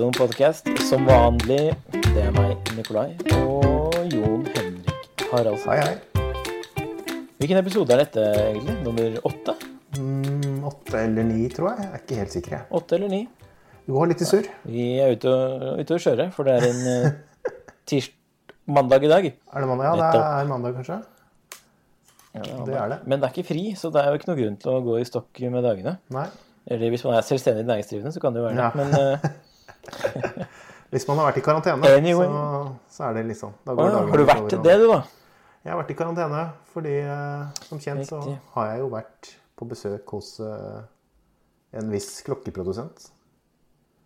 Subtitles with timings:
[0.00, 1.74] Tidsom podkast som vanlig.
[1.92, 5.74] Det er meg, Nikolai, og Jon Henrik Haraldsen.
[5.74, 7.26] Hei, hei.
[7.36, 8.78] Hvilken episode er dette, egentlig?
[8.86, 9.54] Nummer åtte?
[9.98, 11.84] Mm, åtte eller ni, tror jeg.
[11.84, 12.54] Jeg er ikke helt sikker.
[12.56, 12.66] jeg.
[12.80, 13.20] Åtte eller ni?
[13.84, 14.48] Du går litt i surr.
[14.72, 17.20] Vi er ute og, ute og kjøre, for det er en
[17.92, 19.28] tirsdag mandag i dag.
[19.28, 19.90] Er det mandag?
[19.90, 20.98] Ja, det er mandag, kanskje?
[22.38, 23.00] Ja, Det er det.
[23.04, 24.96] Men det er ikke fri, så det er jo ikke noe grunn til å gå
[24.96, 25.98] i stokk med dagene.
[26.16, 26.24] Nei.
[26.72, 28.64] Eller hvis man er selvstendig næringsdrivende, så kan det jo være det.
[28.64, 28.72] Ja.
[28.80, 29.30] Men eh,
[30.90, 32.26] Hvis man har vært i karantene, Anyway.
[32.26, 35.02] så, så er det liksom da går ah, har du vært over, det, du, da?
[35.60, 38.20] Jeg har vært i karantene fordi, eh, som kjent, så
[38.56, 39.30] har jeg jo vært
[39.60, 40.80] på besøk hos uh,
[41.76, 43.10] en viss klokkeprodusent.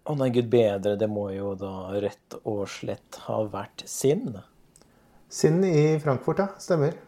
[0.04, 4.34] Å nei, gud bedre, det må jo da rett og slett ha vært Sinn.
[5.30, 6.48] Sinn i Frankfurt, ja.
[6.60, 6.98] Stemmer.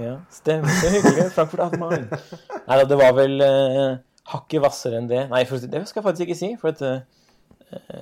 [0.00, 0.74] Ja, stemmer.
[0.96, 1.30] Hyggelig.
[1.36, 2.20] Frankfurt at mine.
[2.66, 4.00] Nei da, det var vel uh,
[4.34, 5.24] hakket hvassere enn det.
[5.30, 7.19] Nei, for, det skal jeg faktisk ikke si, for at, jeg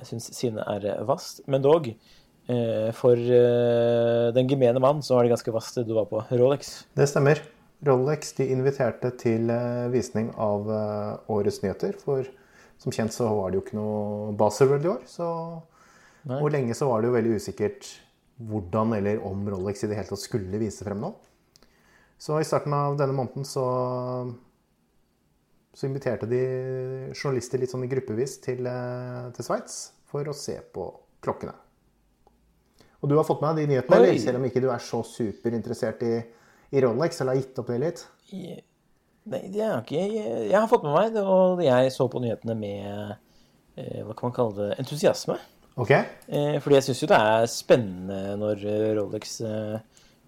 [0.07, 1.43] syns sine er vast.
[1.47, 5.95] Men dog, eh, for eh, den gemene mann så var det ganske vast det du
[5.97, 6.83] var på Rolex.
[6.97, 7.41] Det stemmer.
[7.85, 11.95] Rolex de inviterte til eh, visning av eh, årets nyheter.
[12.01, 12.27] For
[12.79, 15.01] som kjent så var det jo ikke noe Baselworld i år.
[15.07, 15.29] Så
[16.27, 16.41] Nei.
[16.41, 17.87] hvor lenge så var det jo veldig usikkert
[18.49, 21.13] hvordan eller om Rolex i det hele tatt skulle vise frem nå.
[22.19, 23.63] Så i starten av denne måneden så,
[25.75, 26.41] så inviterte de
[27.13, 30.85] journalister litt sånn gruppevis til, eh, til Sveits for å se på
[31.23, 31.53] klokkene.
[32.99, 34.17] Og du har fått med deg de nyhetene, eller?
[34.19, 36.15] selv om ikke du er så superinteressert i,
[36.75, 38.01] i Rolex, eller har gitt opp det litt?
[39.29, 42.57] Nei, det er ikke jeg, har fått med meg det, og jeg så på nyhetene
[42.59, 43.15] med
[43.77, 45.37] eh, hva kan man kalle det, entusiasme.
[45.79, 45.93] Ok?
[45.93, 48.65] Eh, fordi jeg syns jo det er spennende når
[48.99, 49.39] Rolex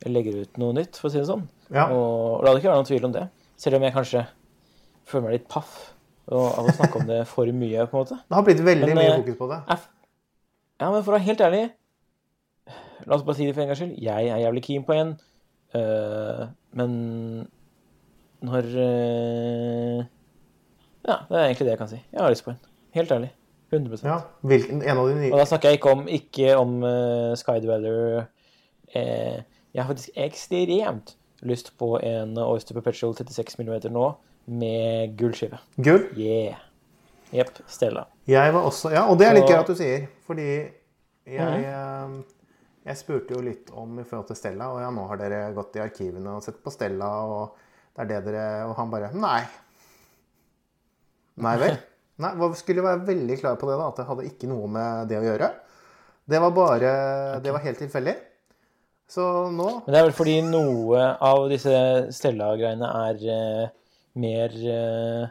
[0.08, 1.44] legger ut noe nytt, for å si det sånn.
[1.74, 1.90] Ja.
[1.90, 3.26] Og, og la det ikke være noen tvil om det.
[3.60, 4.24] Selv om jeg kanskje
[5.10, 5.74] føler meg litt paff
[6.32, 8.18] av å snakke om det for mye, på en måte.
[8.28, 9.60] Det har blitt veldig Men, mye eh, fokus på det.
[10.82, 11.64] Ja, men for å være helt ærlig
[13.08, 13.96] La oss bare si det for en gangs skyld.
[13.98, 15.16] Jeg er jævlig keen på en,
[15.74, 16.42] øh,
[16.78, 16.92] men
[18.46, 20.04] når øh,
[21.08, 22.02] Ja, det er egentlig det jeg kan si.
[22.12, 22.60] Jeg har lyst på en.
[22.94, 23.32] Helt ærlig.
[23.72, 27.32] 100% Ja, hvilken, en av de Og da snakker jeg ikke om, ikke om uh,
[27.40, 28.26] Skydweather.
[28.96, 29.42] Eh,
[29.74, 34.10] jeg har faktisk ekstremt lyst på en Oyster Perpetual 36 mm nå,
[34.52, 35.60] med gullskive.
[35.76, 36.10] Gull.
[36.20, 36.60] Yeah.
[37.32, 37.62] Jepp.
[37.72, 38.06] Stella.
[38.28, 40.48] Jeg var også Ja, og det er litt gøy at du sier, fordi
[41.32, 42.16] jeg eh,
[42.88, 45.78] Jeg spurte jo litt om i forhold til Stella, og ja, nå har dere gått
[45.78, 47.62] i arkivene og sett på Stella, og
[47.96, 49.40] det er det dere Og han bare Nei.
[51.46, 51.78] Nei vel?
[52.22, 55.18] Nei, skulle være veldig klar på det, da, at det hadde ikke noe med det
[55.18, 55.48] å gjøre.
[56.30, 56.92] Det var bare
[57.42, 58.18] Det var helt tilfeldig.
[59.12, 61.72] Så nå Men det er vel fordi noe av disse
[62.16, 63.72] Stella-greiene er eh,
[64.20, 65.28] mer eh,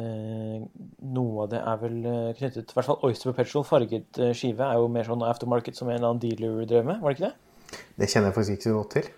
[0.00, 0.58] eh,
[1.00, 4.76] Noe av det er vel eh, knyttet I hvert fall Oyster Perpetual farget skive er
[4.80, 7.80] jo mer sånn aftermarket som en eller annen dealer drev med, var det ikke det?
[8.02, 9.08] Det kjenner jeg faktisk ikke så godt til.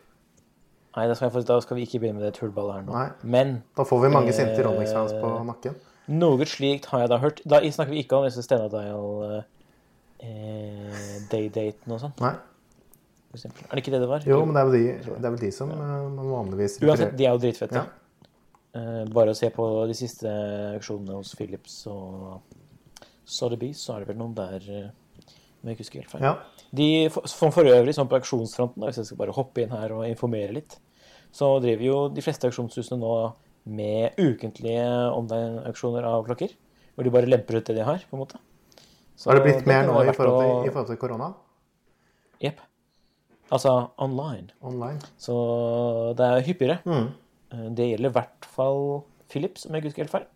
[0.93, 2.93] Nei, da skal, jeg, da skal vi ikke begynne med det tullballet her nå.
[2.93, 3.09] Nei.
[3.35, 5.79] Men Da får vi mange sinte Eh, Rolex-fans på nakken.
[6.13, 7.41] noe slikt har jeg da hørt.
[7.49, 9.43] Da snakker vi ikke om disse Stena Dial
[10.21, 12.35] eh, Day-daten og sånn, Nei.
[13.33, 14.25] Er det ikke det det var?
[14.29, 17.33] Jo, men det er de, det er vel de som man vanligvis Uansett, de er
[17.33, 17.81] jo dritfette.
[17.81, 17.87] Ja.
[18.75, 20.31] Eh, bare å se på de siste
[20.79, 22.41] auksjonene hos Philips og
[23.29, 26.25] Sotheby's, så er det vel noen der som jeg ikke husker helt feil.
[26.25, 26.33] Ja.
[26.73, 30.07] De, for, for øvrig, sånn på auksjonsfronten, hvis jeg skal bare hoppe inn her og
[30.09, 30.79] informere litt,
[31.33, 33.13] så driver jo de fleste auksjonshusene nå
[33.73, 36.51] med ukentlige online-auksjoner av klokker.
[36.97, 38.41] Hvor de bare lemper ut det de har, på en måte.
[39.17, 41.29] Så Har det blitt mer nå i forhold, forhold, å- til, i forhold til korona?
[42.43, 42.59] Jepp.
[43.53, 43.73] Altså
[44.03, 44.51] online.
[44.65, 44.99] Online?
[45.21, 45.37] Så
[46.19, 46.81] det er hyppigere.
[46.85, 47.07] Mm.
[47.53, 49.03] Eh, Det gjelder hvert fall
[49.33, 50.31] Philips, om jeg ikke husker helt feil.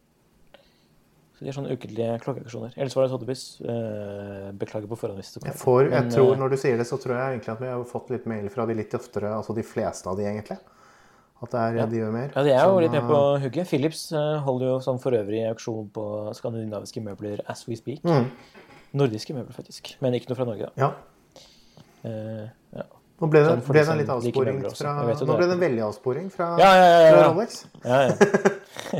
[1.37, 2.77] Så de har sånne ukentlige klokkeaksjoner.
[2.81, 3.43] Ellers var det Sotheby's.
[3.61, 6.79] Eh, Beklager på forhånd hvis det Jeg, får, jeg Men, tror, eh, Når du sier
[6.81, 9.35] det, så tror jeg egentlig at vi har fått litt mail fra de litt oftere,
[9.37, 10.57] altså de fleste av de, egentlig.
[11.45, 12.31] At det er, de gjør mer.
[12.33, 13.69] Ja, de er jo Som, litt med eh, på hugget.
[13.69, 16.07] Philips eh, holder jo sånn for øvrig auksjon på
[16.39, 18.01] skandinaviske møbler as we speak.
[18.09, 18.31] Mm.
[18.97, 19.93] Nordiske møbler, faktisk.
[20.01, 20.87] Men ikke noe fra Norge, da.
[20.87, 21.45] Ja.
[22.07, 22.47] Uh,
[22.79, 22.87] ja.
[23.17, 25.83] Nå ble det, Sånn ble det en litt avsporing fra Nå ble det en veldig
[25.87, 27.23] avsporing fra, Ja, ja, ja, fra.
[27.31, 27.51] Rolex.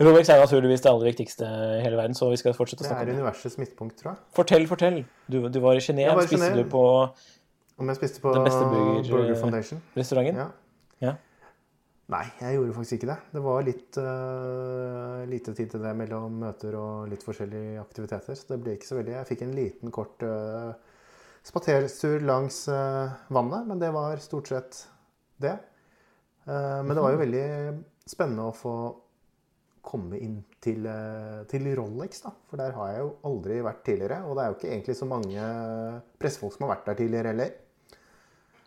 [0.00, 3.02] Rolex er naturligvis det aller viktigste i hele verden, så vi skal fortsette å snakke
[3.04, 3.14] om det.
[3.14, 4.18] er universets midtpunkt, tror jeg.
[4.38, 4.96] Fortell, fortell.
[5.28, 6.22] Du, du var i Genéve.
[6.24, 6.84] Spiste du på
[7.80, 9.78] Om jeg spiste på Den beste burger- Burger Foundation.
[9.96, 10.40] restauranten?
[10.40, 10.48] Ja.
[11.04, 11.12] Ja.
[12.10, 13.18] Nei, jeg gjorde faktisk ikke det.
[13.36, 18.34] Det var litt uh, lite tid til det mellom møter og litt forskjellige aktiviteter.
[18.40, 19.14] Så det ble ikke så veldig.
[19.20, 20.72] Jeg fikk en liten, kort uh,
[21.46, 24.82] spaterstur langs øh, vannet, men det var stort sett
[25.40, 25.56] det.
[26.46, 27.46] Eh, men det var jo veldig
[28.10, 28.74] spennende å få
[29.90, 32.34] komme inn til, eh, til Rolex, da.
[32.50, 34.20] For der har jeg jo aldri vært tidligere.
[34.28, 35.48] Og det er jo ikke egentlig så mange
[36.20, 37.58] pressefolk som har vært der tidligere heller.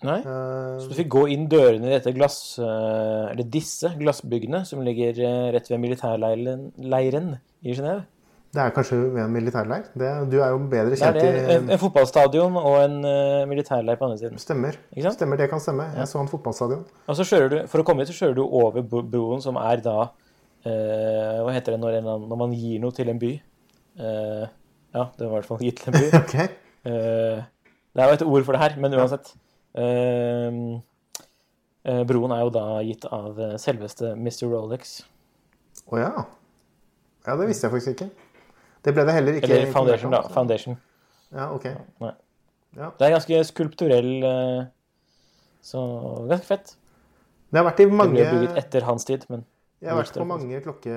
[0.04, 0.18] Nei?
[0.20, 2.58] uh, Så du fikk gå inn dørene i dette glass...
[2.60, 8.04] eh, Eller disse glassbyggene som ligger eh, rett ved militærleiren i Genéve.
[8.54, 9.88] Det er kanskje ved en militærleir.
[9.98, 11.30] Det, du er jo bedre Det er kjent det.
[11.56, 14.42] En, i en fotballstadion og en uh, militærleir på andre siden.
[14.42, 14.76] Stemmer.
[15.16, 15.88] Stemmer, det kan stemme.
[15.98, 16.84] Jeg så en fotballstadion.
[17.10, 19.82] Og så kjører du, For å komme hit så kjører du over broen, som er
[19.82, 23.32] da uh, Hva heter det når, en, når man gir noe til en by?
[23.98, 24.46] Uh,
[24.94, 26.12] ja, det var i hvert fall gitt til en by.
[26.22, 26.48] okay.
[26.84, 29.32] Det er jo et ord for det her, men uansett.
[32.12, 34.46] Broen er jo da gitt av selveste Mr.
[34.52, 35.00] Rolex.
[35.90, 36.14] Å ja.
[37.24, 38.23] Ja, det visste jeg faktisk ikke.
[38.84, 40.22] Det ble det heller ikke Eller Foundation, da.
[40.34, 40.78] Foundation.
[41.34, 41.66] Ja, ok.
[42.04, 42.90] Ja.
[42.98, 44.62] Det er ganske skulpturell eh,
[45.64, 45.82] Så
[46.30, 46.74] ganske fett.
[47.54, 49.46] Det har vært i Det ble bygget etter hans tid, men
[49.80, 50.96] Jeg har vært på mange klokke,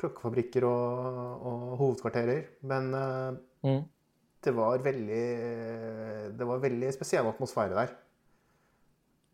[0.00, 3.82] klokkefabrikker og, og hovedkvarterer, men eh, mm.
[4.46, 5.26] det var veldig
[6.38, 7.96] Det var veldig spesiell atmosfære der.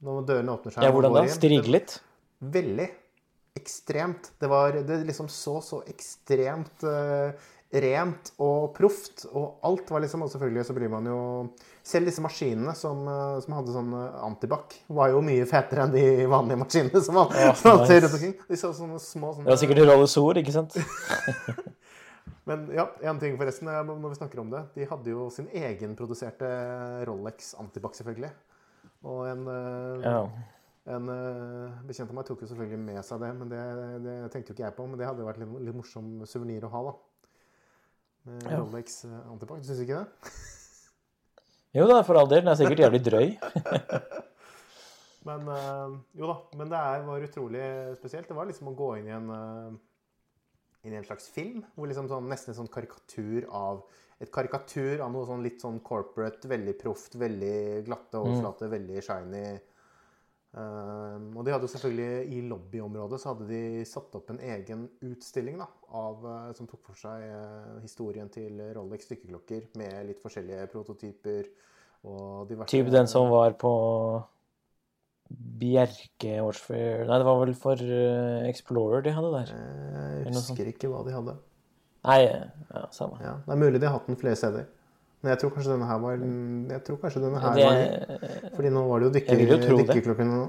[0.04, 1.70] Når dørene åpner seg Ja, hvordan da?
[1.74, 2.00] Litt?
[2.38, 2.88] Veldig.
[3.56, 4.32] Ekstremt.
[4.38, 7.32] Det var Det liksom så så ekstremt uh,
[7.72, 11.18] rent og proft, og alt var liksom Og selvfølgelig så blir man jo
[11.84, 15.92] Selv disse maskinene som, uh, som hadde sånn eh, antibac, var jo mye fetere enn
[15.92, 18.00] de vanlige maskinene som man, Ja, som nice.
[18.04, 18.34] rundt omkring.
[18.48, 20.76] De så sånne små sånne Det var sikkert Rollesor, ikke sant?
[22.48, 24.62] Men ja, en ting forresten, når vi snakker om det.
[24.76, 26.48] De hadde jo sin egenproduserte
[27.08, 28.30] Rolex Antibac, selvfølgelig.
[29.04, 30.22] Og en, uh, Ja.
[30.88, 33.62] En uh, bekjent av meg tok jo selvfølgelig med seg det, men det,
[34.04, 34.86] det tenkte jo ikke jeg på.
[34.88, 36.94] Men det hadde jo vært litt, litt morsom suvenir å ha, da.
[38.28, 38.60] Med Ja.
[38.60, 39.60] Rolex eh, Antibac.
[39.64, 40.32] Syns du ikke det?
[41.76, 42.40] Jo da, for all del.
[42.40, 43.26] Den er sikkert jævlig drøy.
[45.28, 46.36] Men uh, jo da.
[46.56, 47.66] Men det er, var utrolig
[47.98, 48.28] spesielt.
[48.30, 49.76] Det var liksom å gå inn i en uh,
[50.86, 51.60] inn i en slags film.
[51.76, 53.84] Hvor liksom sånn, nesten en sånn karikatur av
[54.18, 59.44] et karikatur av noe sånn litt sånn corporate, veldig proft, veldig glatte overflater, veldig shiny.
[60.48, 64.86] Um, og de hadde jo selvfølgelig I lobbyområdet så hadde de satt opp en egen
[65.04, 70.22] utstilling da, av, eh, som tok for seg uh, historien til Rolex stykkeklokker med litt
[70.24, 71.50] forskjellige prototyper.
[72.08, 73.74] Og diverse Typ den som var på
[75.28, 79.54] Bjerke Årsfair Nei, det var vel for uh, Explorer de hadde der.
[80.24, 81.36] Jeg husker ikke hva de hadde.
[82.08, 83.20] Nei, ja, samme.
[83.20, 84.64] Ja, det er mulig de har hatt den flere steder.
[85.18, 86.20] Men jeg tror kanskje denne her var
[86.70, 90.42] Jeg tror kanskje denne her Det, var Fordi nå var det jo dykker, nå.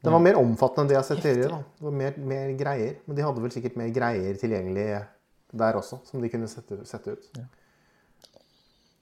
[0.00, 1.56] Den var mer omfattende enn det jeg har sett tidligere.
[1.56, 1.78] da.
[1.78, 2.92] Det var mer, mer greier.
[3.04, 4.86] Men de hadde vel sikkert mer greier tilgjengelig
[5.60, 7.40] der også, som de kunne sette, sette ut.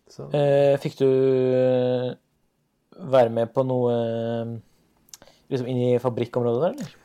[0.09, 2.09] Så eh, fikk du eh,
[3.12, 4.55] være med på noe eh,
[5.53, 6.97] liksom inn i fabrikkområdet der, eller?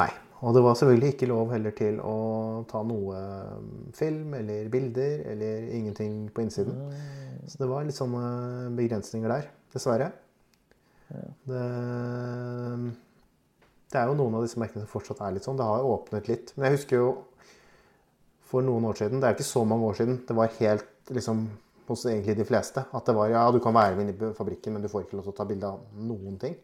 [0.00, 0.08] Nei.
[0.44, 2.16] Og det var selvfølgelig ikke lov heller til å
[2.68, 3.20] ta noe
[3.56, 6.76] um, film eller bilder eller ingenting på innsiden.
[7.48, 10.10] Så det var litt sånne begrensninger der, dessverre.
[11.08, 11.62] Det,
[13.92, 15.58] det er jo noen av disse merkene som fortsatt er litt sånn.
[15.58, 16.52] Det har åpnet litt.
[16.56, 17.10] Men jeg husker jo
[18.46, 21.14] for noen år siden, det er jo ikke så mange år siden, det var helt
[21.16, 21.46] liksom
[21.86, 24.74] hos egentlig de fleste, at det var ja, du kan være med inn i fabrikken,
[24.74, 26.56] men du får ikke lov til å ta bilde av noen ting.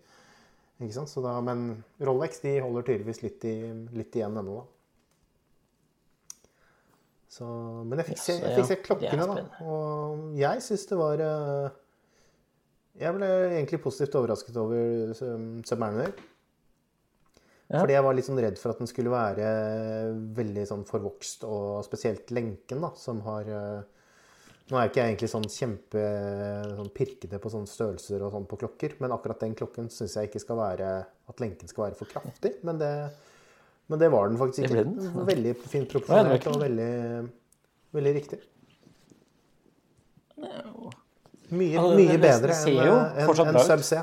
[0.81, 1.11] Ikke sant?
[1.11, 3.57] Så da, men Rolex de holder tydeligvis litt, i,
[3.99, 4.69] litt igjen ennå, da.
[7.33, 7.47] Så,
[7.88, 9.45] men jeg fikk se, jeg fikk se klokkene, da.
[9.64, 11.79] Og jeg syns det var eh,
[13.00, 16.12] Jeg ble egentlig positivt overrasket over um, Submariner.
[17.73, 17.79] Ja.
[17.79, 19.47] Fordi jeg var litt sånn redd for at den skulle være
[20.37, 24.01] veldig sånn forvokst, og spesielt lenken, da, som har eh,
[24.71, 26.02] Nå er jeg ikke jeg egentlig sånn kjempe
[26.78, 30.31] sånn pirkete på sånne størrelser og sånn på klokker, men akkurat den klokken syns jeg
[30.31, 30.92] ikke skal være
[31.33, 32.54] At lenken skal være for kraftig.
[32.66, 32.92] Men det,
[33.90, 34.87] men det var den faktisk Det ikke.
[34.87, 35.28] ble den.
[35.33, 36.90] Veldig fint proporsjonert og veldig,
[37.99, 38.40] veldig riktig.
[41.52, 43.64] Mye, mye bedre enn en, en, en.
[43.66, 43.99] Sub C.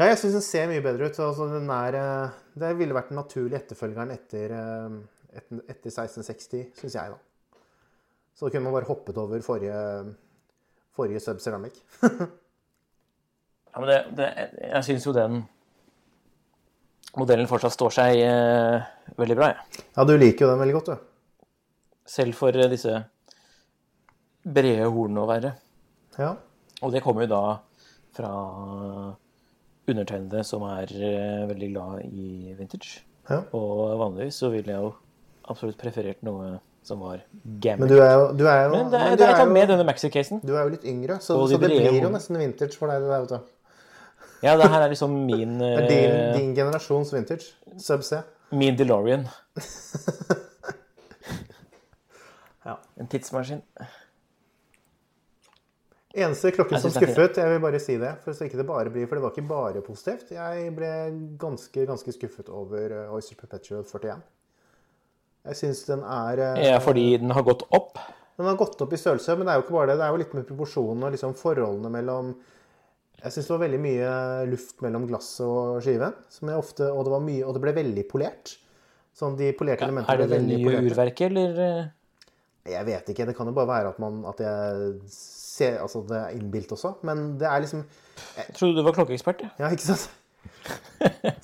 [0.00, 1.18] Ja, jeg syns den ser mye bedre ut.
[1.20, 4.94] Altså, den er, eh, det ville vært den naturlige etterfølgeren etter, eh,
[5.36, 7.18] etter, etter 1660, syns jeg, da.
[8.40, 9.78] Så da kunne man bare hoppet over forrige,
[10.96, 11.82] forrige Sub Ceramic.
[13.70, 14.24] Ja, men det, det,
[14.66, 15.36] jeg syns jo den
[17.20, 19.84] modellen fortsatt står seg eh, veldig bra, jeg.
[19.94, 21.44] Ja, du liker jo den veldig godt, du.
[22.10, 22.96] Selv for eh, disse
[24.42, 25.52] brede hornene å være.
[26.18, 26.32] Ja.
[26.82, 27.44] Og det kommer jo da
[28.18, 28.32] fra
[29.86, 33.04] undertegnede som er eh, veldig glad i vintage.
[33.30, 33.44] Ja.
[33.54, 34.90] Og vanligvis så ville jeg jo
[35.46, 39.12] absolutt preferert noe som var Men du er jo, du er jo, Men det, men
[39.12, 40.40] er- det er er med denne maxi-casen.
[40.44, 43.00] du er jo litt yngre, så, så det blir jo nesten vintage for deg.
[43.02, 43.40] Det der, vet du.
[44.42, 47.52] Ja, det her er liksom min Det er din, eh, din generasjons vintage.
[47.78, 48.22] Sub C.
[48.52, 49.28] Min DeLorean.
[52.64, 52.74] Ja.
[53.00, 53.62] En tidsmaskin.
[56.14, 59.06] Eneste klokken som skuffet, jeg vil bare si det, for så ikke det bare blir,
[59.08, 60.32] for det var ikke bare positivt.
[60.34, 60.90] Jeg ble
[61.40, 64.16] ganske, ganske skuffet over eh, Oyster Perpetual 41.
[65.50, 67.98] Jeg syns den er eh, Ja, fordi den har gått opp.
[68.40, 69.98] Den har gått opp i størrelse, men det er jo ikke bare det.
[70.00, 72.30] Det er jo litt med proporsjonene og liksom forholdene mellom
[73.20, 74.10] Jeg syns det var veldig mye
[74.48, 76.14] luft mellom glasset og skiven.
[76.32, 78.54] Som jeg ofte, og, det var mye, og det ble veldig polert.
[79.20, 80.94] Sånn de polerte elementene Er det ble det nye polerte.
[80.94, 81.58] urverket, eller?
[81.66, 82.70] eh?
[82.70, 83.26] Jeg vet ikke.
[83.28, 86.94] Det kan jo bare være at, man, at jeg ser Altså det er innbilt også.
[87.08, 87.82] Men det er liksom
[88.38, 89.42] Jeg trodde du var klokkeekspert.
[89.44, 89.50] Ja.
[89.66, 90.06] Ja, ikke sant?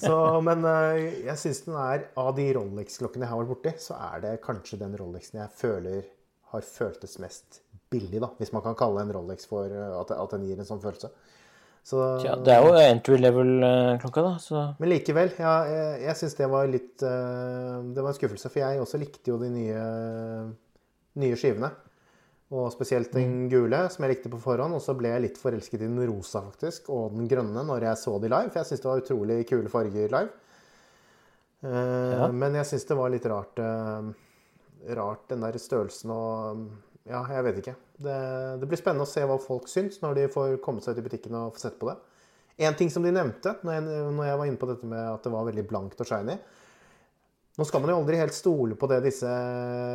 [0.01, 3.97] Så, men eh, jeg syns den er Av de Rolex-klokkene jeg har vært borti, så
[4.13, 6.03] er det kanskje den Rolexen jeg føler
[6.53, 8.31] har føltes mest billig, da.
[8.39, 11.11] Hvis man kan kalle en Rolex for eh, at, at den gir en sånn følelse.
[11.87, 16.35] Så, ja, det er jo entry level-klokka, da, så Men likevel, ja, jeg, jeg syns
[16.35, 19.85] det var litt eh, Det var en skuffelse, for jeg også likte jo de nye,
[21.23, 21.71] nye skivene.
[22.55, 24.77] Og spesielt den gule, som jeg likte på forhånd.
[24.77, 27.99] Og så ble jeg litt forelsket i den rosa, faktisk, og den grønne når jeg
[28.05, 28.53] så de live.
[28.53, 30.31] For jeg syns det var utrolig kule farger live.
[31.67, 32.29] Eh, Ja.
[32.31, 36.67] Men jeg syns det var litt rart, eh, rart den der størrelsen og
[37.07, 37.77] Ja, jeg vet ikke.
[38.03, 41.05] Det, det blir spennende å se hva folk syns når de får kommet seg ut
[41.05, 41.95] i butikken og få sett på det.
[42.59, 43.83] En ting som de nevnte når jeg,
[44.17, 46.35] når jeg var inne på dette med at det var veldig blankt og shiny
[47.57, 49.29] Nå skal man jo aldri helt stole på det disse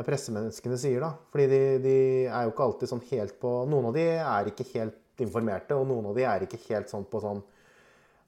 [0.08, 1.12] pressemenneskene sier, da.
[1.30, 4.66] Fordi de, de er jo ikke alltid sånn helt på Noen av de er ikke
[4.74, 7.44] helt informerte, og noen av de er ikke helt sånn på sånn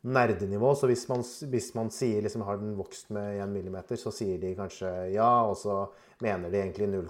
[0.04, 0.74] nerdenivå.
[0.78, 4.38] Så hvis man, hvis man sier liksom har den vokst med 1 millimeter, så sier
[4.42, 5.80] de kanskje ja, og så
[6.22, 7.10] mener de egentlig 0,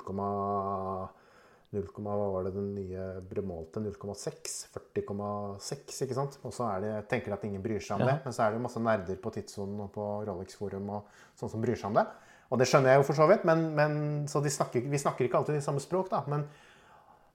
[1.74, 3.88] 0, hva var det den nye ble målt til?
[3.90, 4.58] 0,6?
[4.76, 6.38] 40,6, ikke sant?
[6.46, 8.12] Og så er det, tenker de at ingen bryr seg om Ja.
[8.14, 8.20] det.
[8.26, 11.08] Men så er det masse nerder på Tidssonen og på Rolex Forum og
[11.40, 12.06] sånn som bryr seg om det.
[12.54, 13.96] Og det skjønner jeg jo for så vidt, men, men
[14.30, 16.22] så de snakker, vi snakker ikke alltid i samme språk, da.
[16.30, 16.46] Men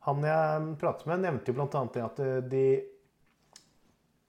[0.07, 1.85] han jeg pratet med, nevnte jo bl.a.
[1.95, 2.21] det at
[2.53, 2.63] de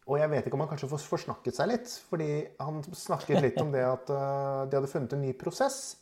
[0.09, 1.91] Og jeg vet ikke om han kanskje får forsnakket seg litt.
[2.09, 5.97] Fordi han snakket litt om det at øh, de hadde funnet en ny prosess.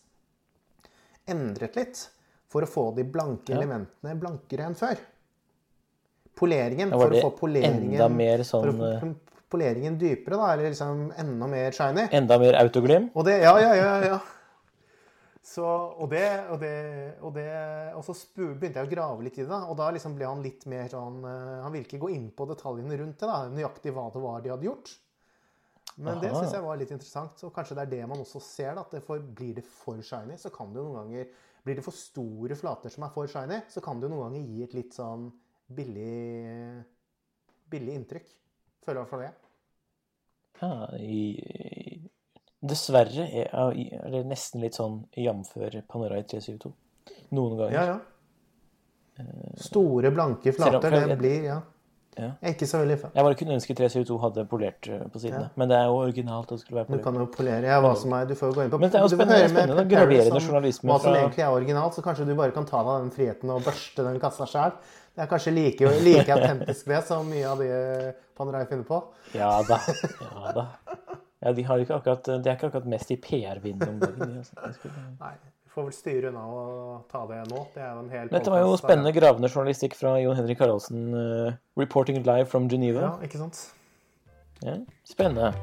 [1.27, 2.05] Endret litt.
[2.47, 3.57] For å få de blanke Ja.
[3.59, 4.97] elementene blankere enn før.
[6.37, 6.91] Poleringen.
[6.93, 9.13] For å få poleringen enda mer For sånn å eh, få
[9.49, 10.53] poleringen dypere, da.
[10.53, 12.07] Eller liksom enda mer shiny.
[12.11, 13.09] Enda mer autoglim.
[13.15, 13.93] Og det Ja, ja, ja.
[14.05, 14.19] ja.
[15.47, 16.73] Så, og det, og det,
[17.23, 17.47] og det
[17.95, 20.65] Og så begynte jeg å grave litt i det, og da liksom ble han litt
[20.67, 24.09] mer sånn eh, Han ville ikke gå inn på detaljene rundt det, da, nøyaktig hva
[24.11, 24.91] det var de hadde gjort.
[25.97, 26.41] Men det Aha.
[26.43, 27.39] syns jeg var litt interessant.
[27.39, 28.75] Så kanskje det er det man også ser.
[28.75, 31.31] da, at det for, Blir det for shiny, så kan det jo noen ganger
[31.67, 34.47] Blir det for store flater som er for shiny, så kan det jo noen ganger
[34.47, 35.27] gi et litt sånn
[35.75, 36.85] billig
[37.71, 38.27] billig inntrykk.
[38.85, 39.33] Føler i hvert fall det.
[40.57, 42.07] Ja, i,
[42.63, 46.71] dessverre er, er det nesten litt sånn jamfør Panerai 372.
[47.35, 47.75] Noen ganger.
[47.75, 49.25] Ja, ja.
[49.59, 51.61] Store, blanke flater, det blir Ja.
[52.17, 52.29] Ja.
[52.41, 53.11] Jeg er ikke så veldig fan.
[53.15, 55.41] Jeg bare kunne ønske 372 hadde polert eh, på sidene.
[55.47, 55.49] Ja.
[55.55, 56.49] Men det er jo originalt.
[56.49, 58.63] det skulle være Du kan jo polere ja, hva som er Du får jo gå
[58.65, 61.51] inn på Men det er jo spennende- spennende, graverende journalisme Hva som fra- egentlig er
[61.57, 64.71] originalt, så kanskje du bare kan ta deg den friheten og børste den kassa sjæl.
[65.17, 68.99] Det er kanskje like, like autentisk det som mye av det Panerai finner på.
[69.33, 69.79] Ja da.
[70.21, 70.65] Ja da.
[71.41, 74.19] Ja, de, har ikke akkurat, de er ikke akkurat mest i PR-vinden om dagen.
[74.33, 74.89] de, altså.
[75.21, 75.33] Nei,
[75.77, 77.59] får vel styre unna og ta det nå.
[77.75, 81.03] Det er jo en hel Dette var jo spennende gravende journalistikk fra Jon Henrik Haraldsen.
[81.13, 83.03] Uh, 'Reporting live from Geneva'.
[83.03, 83.59] Ja, ikke sant?
[84.65, 85.53] Ja, spennende.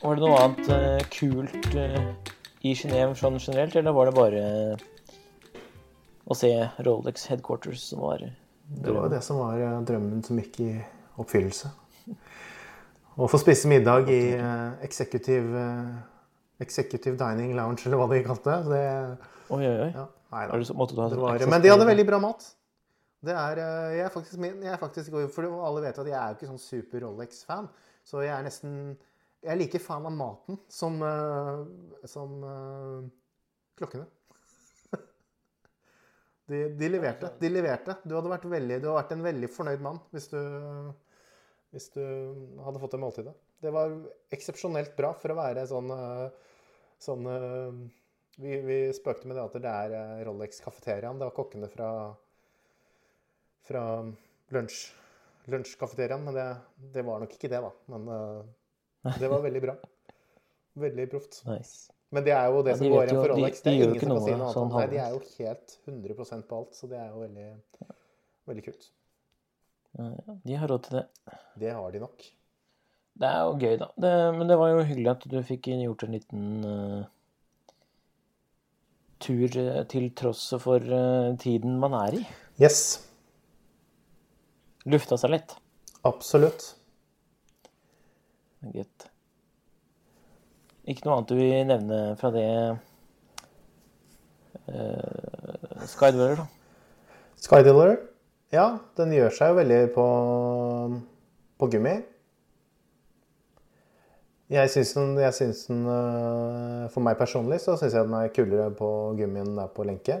[0.00, 2.08] Var det noe annet uh, kult uh,
[2.66, 4.42] i Genéve sånn generelt, eller var det bare
[6.26, 6.50] å se
[6.82, 8.34] Rolex headquarters som var drømmen?
[8.80, 10.72] Det var jo det som var drømmen som gikk i
[11.20, 11.70] oppfyllelse.
[13.20, 15.98] Å få spise middag i uh, executive, uh,
[16.62, 18.70] executive dining lounge, eller hva de kalte det.
[18.70, 18.84] det
[19.50, 19.90] Oi, oi, oi.
[19.96, 20.80] ja, nei Det sånn
[21.18, 22.46] var, men de hadde veldig bra mat.
[23.26, 26.30] Det er, uh, jeg er faktisk, jeg er faktisk For alle vet at jeg er
[26.30, 27.68] jo ikke sånn super Rolex-fan.
[28.06, 28.78] Så jeg er nesten
[29.42, 30.96] Jeg er like fan av maten som,
[32.08, 32.32] som
[33.76, 34.06] klokkene.
[36.50, 37.30] De, de leverte.
[37.40, 37.94] De leverte.
[38.04, 40.40] Du hadde vært, veldig, du hadde vært en veldig fornøyd mann hvis du,
[41.74, 42.02] hvis du
[42.64, 43.34] hadde fått det måltidet.
[43.62, 43.92] Det var
[44.34, 46.56] eksepsjonelt bra for å være sånn, eh,
[47.02, 47.76] sånn eh,
[48.40, 51.20] vi, vi spøkte med det at det er eh, Rolex-kafeteriaen.
[51.20, 51.90] Det var kokkene fra,
[53.68, 53.84] fra
[54.56, 54.82] lunsj,
[55.52, 56.48] lunsjkafeteriaen, men det,
[56.96, 57.72] det var nok ikke det, da.
[57.94, 59.78] Men det var veldig bra.
[60.80, 61.42] Veldig proft.
[61.46, 61.90] Nice.
[62.10, 63.60] Men det er jo det Ja, som går igjen for Rolex.
[63.60, 64.86] de Det er ingen som kan si noe noe annet sånn Nei.
[64.90, 67.50] De er jo helt 100% på alt, så det er jo veldig,
[68.50, 68.88] veldig kult.
[69.98, 71.06] Ja, de har råd til det.
[71.60, 72.26] Det har de nok.
[73.20, 73.88] Det er jo gøy, da.
[74.00, 77.02] Det, men det var jo hyggelig at du fikk gjort en liten uh,
[79.20, 82.22] tur eh, til tross for uh, tiden man er i.
[82.62, 82.80] Yes.
[84.88, 85.56] Lufta seg litt.
[86.08, 86.70] Absolutt.
[88.64, 89.08] Greit.
[90.88, 92.46] Ikke noe annet du vil nevne fra det
[94.70, 96.48] uh, Skydweller, da?
[97.40, 97.96] Skydealer,
[98.54, 98.66] ja,
[98.98, 100.06] den gjør seg jo veldig på,
[101.60, 101.96] på gummi.
[104.50, 108.32] Jeg syns den, jeg syns den øh, For meg personlig så syns jeg den er
[108.34, 108.88] kulere på
[109.18, 110.16] gummi enn den på lenke.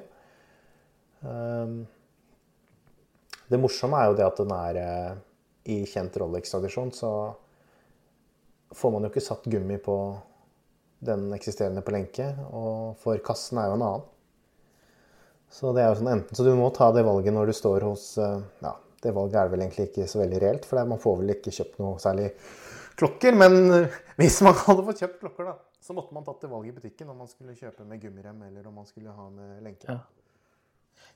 [1.20, 1.82] Um,
[3.50, 5.16] det morsomme er jo det at den er øh,
[5.74, 7.10] i kjent Rolex-tradisjon, så
[8.72, 9.96] får man jo ikke satt gummi på
[11.04, 14.06] den eksisterende på lenke, og for kassen er jo en annen.
[15.50, 17.86] Så det er jo sånn enten Så du må ta det valget når du står
[17.88, 21.16] hos øh, Ja, det valget er vel egentlig ikke så veldig reelt, for man får
[21.22, 22.28] vel ikke kjøpt noe særlig
[23.00, 23.36] klokker.
[23.40, 26.74] Men øh, hvis man hadde fått kjøpt klokker, da, så måtte man tatt det valget
[26.74, 29.88] i butikken om man skulle kjøpe med gummirem eller om man skulle ha med lenke.
[29.88, 29.98] Ja.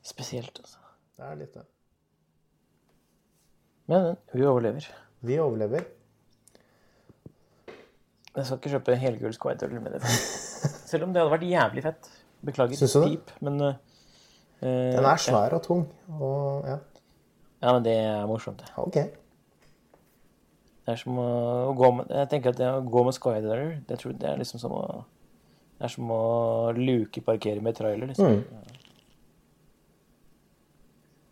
[0.04, 0.80] Spesielt, altså.
[1.14, 1.66] Det er litt det.
[3.92, 4.88] Men vi overlever.
[5.24, 5.84] Vi overlever.
[8.34, 10.14] Jeg skal ikke kjøpe helgull Skydweller med det.
[10.90, 12.08] Selv om det hadde vært jævlig fett.
[12.44, 13.10] Beklager, Syns du det?
[13.12, 13.76] Deep, men uh,
[14.64, 15.86] Den er svær og tung.
[16.18, 16.78] Og ja,
[17.64, 18.70] Ja, men det er morsomt, det.
[18.76, 18.96] OK.
[20.84, 23.96] Det er som å gå med Jeg tenker at det å gå med Skydweller, det,
[24.00, 24.82] tror det er liksom som å
[25.78, 26.24] Det er som å
[26.76, 28.42] lukeparkere med trailer, liksom.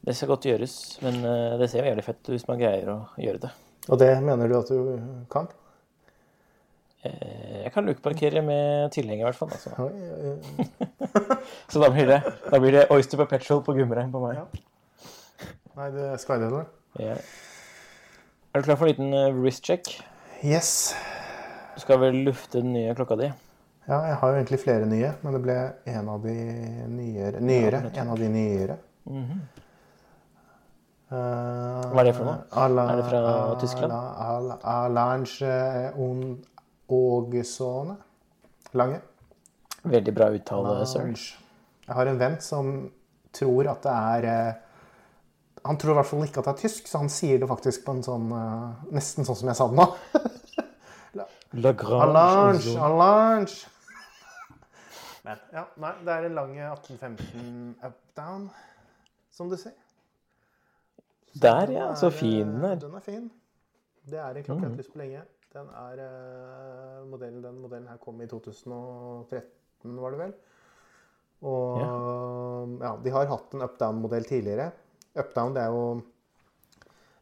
[0.02, 0.72] Det skal godt gjøres,
[1.04, 3.50] men eh, det ser jo jævlig fett ut hvis man greier å gjøre det.
[3.86, 5.46] Og det mener du at du kan?
[7.04, 9.50] Eh, Jeg kan lukeparkere med tilhenger, i hvert fall.
[9.50, 9.70] Altså.
[11.72, 14.38] Så da blir, det, da blir det Oyster Perpetual på gummiregn på meg.
[14.38, 14.44] Ja.
[15.78, 16.66] Nei, det er Skydealer.
[17.00, 17.14] Ja.
[18.52, 19.88] Er du klar for en liten eh, wrist check?
[20.44, 20.92] Yes.
[21.74, 23.30] Du skal vel lufte den nye klokka di?
[23.88, 25.56] Ja, jeg har jo egentlig flere nye, men det ble
[25.90, 26.34] en av de
[26.92, 27.40] nyere.
[27.42, 27.80] nyere.
[27.98, 28.76] En av de nyere.
[31.12, 32.38] Eh, Hva er det for noe?
[32.62, 33.22] Er det fra
[33.60, 33.92] Tyskland?
[33.92, 35.52] Ala, ala, Alange
[36.00, 36.22] un
[36.92, 37.96] Ågesone.
[38.78, 39.00] Lange.
[39.82, 41.38] Veldig bra uttale, Serge.
[41.86, 42.68] Jeg har en venn som
[43.34, 44.60] tror at det er eh,
[45.66, 47.84] Han tror i hvert fall ikke at det er tysk, så han sier det faktisk
[47.86, 49.88] på en sånn eh, Nesten sånn som jeg sa det nå.
[51.52, 52.06] Lagrange.
[52.06, 53.56] Allange, Allange.
[55.26, 58.46] Men ja, nei, det er en lang 1815 up-down,
[59.36, 59.74] som du ser.
[61.42, 61.90] Der, ja.
[61.96, 62.80] Så fin den er.
[62.80, 63.28] Den er fin.
[64.08, 65.22] Det er en klokke jeg har hatt lyst på lenge.
[65.52, 70.32] Den er eh, modellen, Den modellen her kom i 2013, var det vel.
[71.42, 74.70] Og ja, de har hatt en up-down-modell tidligere.
[75.18, 75.84] Up-down det er jo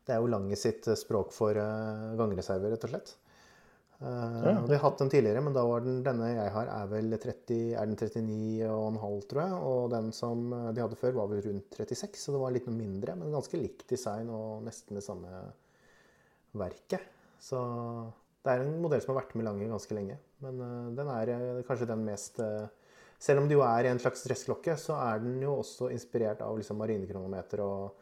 [0.07, 3.12] det er jo Lange sitt eh, språk for uh, gangreserver, rett og slett.
[4.01, 4.55] Uh, ja.
[4.64, 7.61] De har hatt den tidligere, men da var den, denne jeg har, er vel 30,
[7.79, 9.61] er den 39,5, tror jeg.
[9.71, 12.79] Og den som de hadde før, var vel rundt 36, så det var litt noe
[12.79, 13.14] mindre.
[13.21, 15.45] Men ganske likt design og nesten det samme
[16.59, 17.07] verket.
[17.40, 17.61] Så
[18.40, 20.16] det er en modell som har vært med Lange ganske lenge.
[20.44, 22.68] Men eh, den er eh, kanskje den mest eh,
[23.20, 26.57] Selv om det jo er en slags dressklokke, så er den jo også inspirert av
[26.57, 27.98] liksom marinekronometer og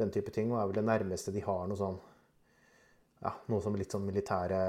[0.00, 0.52] den type ting.
[0.52, 2.00] Og er vel det nærmeste de har noe sånn
[3.24, 4.60] Ja, noe som litt sånn militære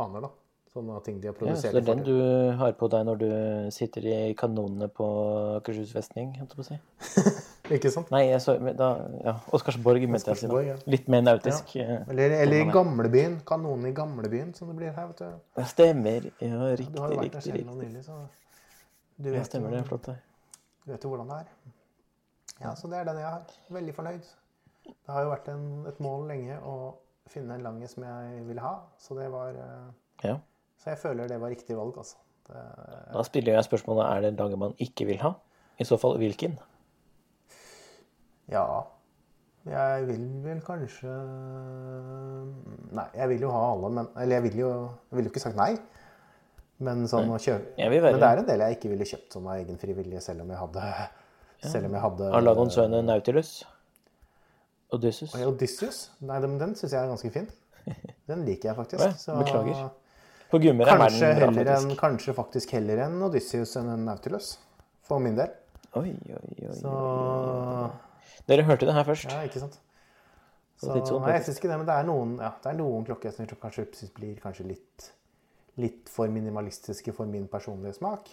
[0.00, 0.30] aner, da.
[0.74, 1.70] Sånne ting de har produsert.
[1.70, 3.28] Ja, så det er den du har på deg når du
[3.72, 5.06] sitter i kanonene på
[5.60, 7.44] Akershus festning, holdt jeg på å si.
[7.72, 8.10] Ikke sant?
[8.12, 8.88] Nei, jeg så da,
[9.24, 10.36] ja, Oscarsborg, mente jeg.
[10.36, 10.74] Oscarsborg, ja.
[10.92, 11.70] Litt mer nautisk.
[11.78, 12.02] Ja.
[12.12, 13.38] Eller, eller i gamlebyen.
[13.48, 15.06] Kanonen i gamlebyen, som det blir her.
[15.08, 15.38] vet du.
[15.56, 16.26] Det stemmer.
[16.44, 18.18] Ja, Du har jo vært der selv nå nylig, så
[19.16, 19.80] du vet, stemmer det.
[19.80, 20.10] er Flott.
[20.10, 20.16] det.
[20.84, 21.52] du vet jo hvordan det er.
[22.60, 23.56] Ja, så det er den jeg har.
[23.78, 24.28] Veldig fornøyd.
[24.84, 26.74] Det har jo vært en, et mål lenge å
[27.32, 29.88] finne en lange som jeg ville ha, så det var eh,
[30.28, 30.36] Ja.
[30.82, 32.18] Så jeg føler det var riktig valg, altså.
[32.44, 32.60] Det,
[33.14, 35.32] Da stiller jeg spørsmålet er det en lange man ikke vil ha.
[35.80, 36.58] I så fall hvilken?
[38.52, 38.66] Ja.
[39.64, 41.08] Jeg vil vel kanskje
[42.92, 45.44] Nei, jeg vil jo ha alle, men Eller jeg vil jo Jeg ville jo ikke
[45.46, 45.70] sagt nei.
[46.84, 49.48] Men sånn å kjøpe vil Men det er en del jeg ikke ville kjøpt sånn
[49.48, 50.90] av egen frivillige, selv om jeg hadde
[51.64, 53.54] Selv om jeg hadde Arlagon Søne Nautilus?
[54.92, 55.32] Odysseus?
[55.38, 56.00] Og Odysseus?
[56.28, 57.48] Nei, den, den syns jeg er ganske fin.
[58.30, 59.02] Den liker jeg faktisk.
[59.02, 59.80] Å ja, beklager.
[60.52, 64.04] På gummer er kanskje, den bra, heller en, kanskje faktisk heller en Odysseus enn en
[64.06, 64.54] Nautilus.
[65.08, 65.50] For min del.
[65.98, 66.76] Oi, oi, oi.
[66.78, 66.92] Så
[68.48, 69.30] Dere hørte det her først.
[69.30, 69.80] Ja, ikke sant.
[70.80, 73.32] Så nei, jeg syns ikke det, men det er noen, ja, det er noen klokker
[73.32, 75.10] som kanskje synes blir kanskje litt,
[75.80, 78.28] litt for minimalistiske for min personlige smak.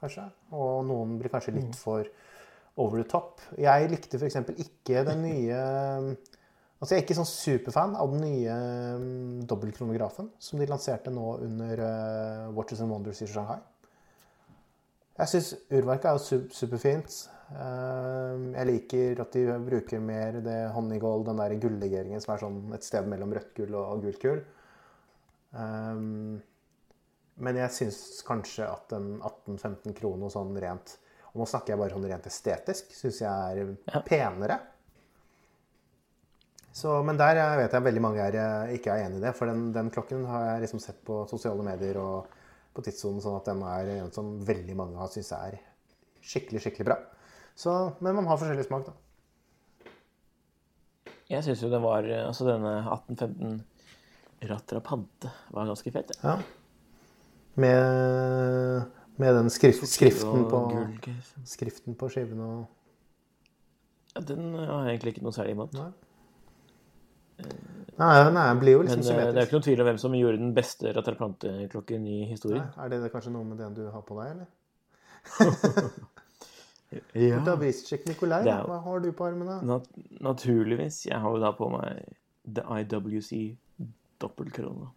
[0.00, 0.26] Kanskje.
[0.52, 1.60] Og noen blir kanskje Mm.
[1.60, 2.04] litt for
[2.76, 3.40] over the top.
[3.56, 4.36] Jeg likte f.eks.
[4.58, 5.60] ikke den nye
[6.82, 8.54] Altså, jeg er ikke sånn superfan av den nye
[8.98, 13.56] um, dobbeltkronografen som de lanserte nå under uh, Watches and Wonders i Shanghai.
[15.16, 17.16] Jeg syns urverket er jo su superfint.
[17.54, 22.58] Uh, jeg liker at de bruker mer det honeygold, den der gullegeringen som er sånn
[22.74, 24.42] et sted mellom rødt gull og gult gull.
[25.54, 26.40] Um,
[27.44, 30.96] men jeg syns kanskje at den 18-15 kroner sånn rent
[31.34, 32.92] Og nå snakker jeg bare sånn rent estetisk.
[32.94, 34.00] Syns jeg er Ja.
[34.06, 34.60] penere.
[36.74, 39.32] Så, men der jeg vet jeg veldig mange er, eh, ikke er enig i det.
[39.34, 42.30] For den, den klokken har jeg liksom sett på sosiale medier og
[42.74, 45.58] på tidssonen, sånn at den er en som veldig mange har syns er
[46.22, 46.96] skikkelig, skikkelig bra.
[47.54, 48.94] Så, men man har forskjellig smak, da.
[51.30, 53.62] Jeg syns jo det var eh, Altså denne 1815
[54.44, 56.10] Rattrapante var ganske fet.
[56.20, 56.34] Ja.
[57.54, 60.58] Med, med den skrift, skriften, på,
[61.48, 62.64] skriften på skiven og
[64.14, 65.72] Ja, den har jeg egentlig ikke noe særlig imot.
[65.78, 65.88] Nei.
[67.94, 69.16] Nei, nei, den blir jo Men symmetrisk.
[69.16, 72.68] Men det er ikke noen tvil om hvem som gjorde den beste Rattrapante-klokken i historien.
[72.76, 74.52] Nei, Er det kanskje noe med den du har på deg, eller?
[77.18, 77.40] Ja.
[77.46, 78.60] Daviscek Nikolai, da.
[78.68, 79.58] hva har du på armene?
[79.66, 79.88] Nat
[80.24, 81.04] naturligvis.
[81.08, 82.04] Jeg har jo da på meg
[82.44, 83.56] The IWC
[84.22, 84.90] dobbeltkrone.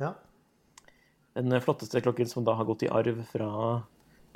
[0.00, 0.12] Ja.
[1.34, 3.50] Den flotteste klokken som da har gått i arv fra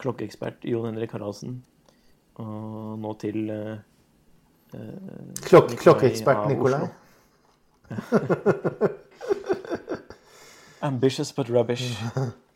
[0.01, 1.63] klokkeekspert Jon Henrik Haraldsen
[2.41, 3.77] og nå til uh,
[4.77, 6.89] eh, Klokk, klokkeekspert Nikolai.
[10.87, 11.97] Ambitious but rubbish.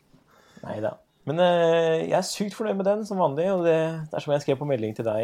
[0.65, 0.97] Nei da.
[1.29, 3.47] Men eh, jeg er sykt fornøyd med den, som vanlig.
[3.53, 3.77] Og det,
[4.09, 5.23] det er som jeg skrev på melding til deg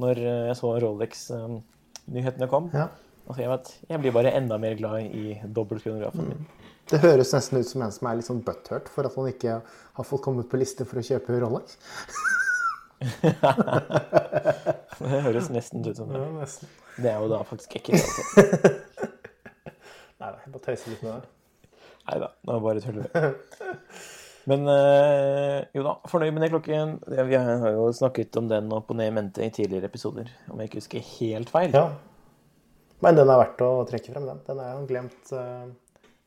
[0.00, 2.64] når eh, jeg så Rolex-nyhetene kom.
[2.76, 2.86] Ja.
[3.26, 6.42] Og så jeg, vet, jeg blir bare enda mer glad i dobbeltkronografen min.
[6.90, 9.60] Det høres nesten ut som en som er litt sånn butthurt for at han ikke
[9.62, 11.76] har fått kommet på liste for å kjøpe Rolex.
[15.00, 16.18] Det høres nesten ut som det.
[16.20, 16.44] Ja,
[17.00, 18.04] Det er jo da faktisk ikke det.
[20.20, 21.22] Nei, da, jeg bare tøyser litt med det.
[22.10, 23.32] Nei da, det bare tuller tull.
[24.48, 26.94] Men øh, jo da, fornøyd med den klokken.
[27.28, 30.70] Vi har jo snakket om den og ned i mente i tidligere episoder, om jeg
[30.70, 31.74] ikke husker helt feil.
[31.76, 31.90] Ja.
[33.04, 34.40] Men den er verdt å trekke frem, den.
[34.46, 35.68] Den er jo en glemt, eh,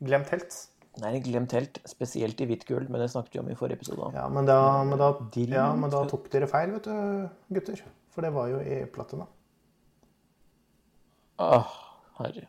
[0.06, 0.56] glemt helt.
[0.94, 3.58] Den er en glemt helt, spesielt i hvitt gull, men det snakket vi om i
[3.58, 4.12] forrige episode.
[4.14, 5.10] Ja men, da, men da,
[5.50, 7.82] ja, men da tok dere feil, vet du, gutter.
[8.14, 9.26] For det var jo i platina.
[11.42, 11.72] Åh,
[12.20, 12.46] herre.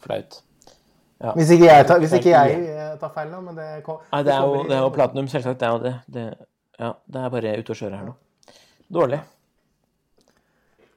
[0.00, 0.40] Flaut.
[1.18, 1.32] Ja.
[1.34, 4.32] Hvis ikke jeg tar, ikke jeg eh, tar feil nå, men det kom, Nei, det
[4.34, 5.58] er jo, det er jo platinum, selvsagt.
[5.58, 5.94] Det er jo det.
[6.14, 6.26] det.
[6.78, 8.14] Ja, det er bare ute å kjøre her nå.
[8.94, 9.18] Dårlig.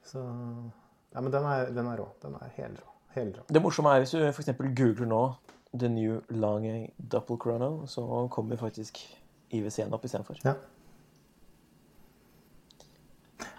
[0.06, 2.06] Så, ja, men den er, den er rå.
[2.22, 2.86] Den er helrå.
[3.16, 3.42] Helrå.
[3.50, 4.52] Det morsomme er hvis du f.eks.
[4.62, 5.24] googler nå
[5.72, 9.02] The New Lange Double Chrono, så kommer faktisk
[9.50, 10.38] IWC-en opp istedenfor.
[10.46, 10.54] Ja.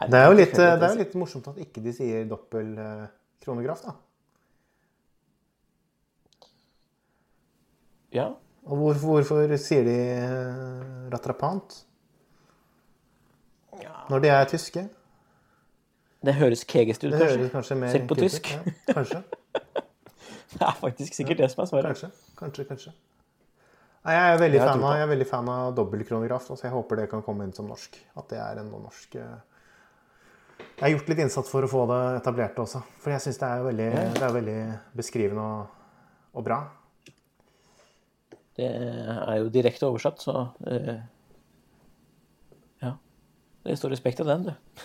[0.08, 2.72] Det er jo litt, det er jo litt morsomt at ikke de sier dobbel
[3.44, 3.98] kronograf, da.
[8.14, 8.30] Ja.
[8.64, 9.98] Og hvorfor, hvorfor sier de
[11.12, 11.14] ratrapant?
[11.14, 11.82] rattrapant
[13.84, 13.94] ja.
[14.10, 14.84] når de er tyske?
[16.24, 17.38] Det høres kegest ut, Det kanskje.
[17.38, 18.52] høres kanskje mer Selv på tysk.
[18.54, 19.24] Ja, kanskje,
[20.54, 21.90] Det er faktisk sikkert det som er svaret.
[21.90, 22.94] kanskje, kanskje, kanskje.
[24.04, 26.72] Nei, jeg er veldig Jeg fan av, jeg er veldig fan av dobbeltkronograf, så jeg
[26.74, 27.98] håper det kan komme inn som norsk.
[28.20, 29.36] At det er en norsk eh,
[30.60, 32.84] Jeg har gjort litt innsats for å få det etablert også.
[33.00, 34.58] For jeg syns det, er veldig- det er veldig
[34.96, 35.68] beskrivende og,
[36.36, 36.62] og bra.
[38.56, 41.00] Det er jo direkte oversatt, så eh,
[42.84, 42.92] Ja.
[43.66, 44.84] Det står respekt av den, du.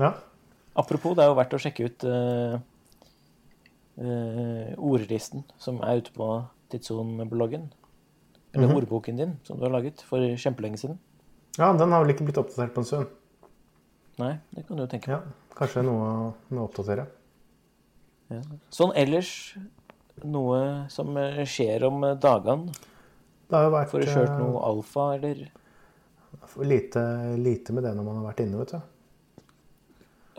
[0.00, 0.14] Ja.
[0.76, 2.56] Apropos, det er jo verdt å sjekke ut eh,
[4.00, 6.30] eh, ordlisten som er ute på
[6.72, 7.68] Tidsson-bloggen.
[8.54, 8.76] Eller Mhm.
[8.80, 10.98] ordboken din, som du har laget for kjempelenge siden.
[11.58, 13.06] ja, den har vel ikke blitt oppdatert på en stund.
[14.18, 15.10] Nei, det kan du jo tenke på.
[15.10, 15.20] Ja,
[15.54, 17.06] kanskje noe, noe å oppdatere.
[18.30, 18.40] Ja.
[18.70, 19.56] Sånn ellers
[20.28, 20.60] noe
[20.92, 22.72] som eh, skjer om eh, dagene?
[23.50, 25.42] Det har jo vært Får du kjørt eh, noe alfa, eller?
[26.66, 27.02] lite,
[27.38, 28.80] lite med det når man har vært inne, vet du.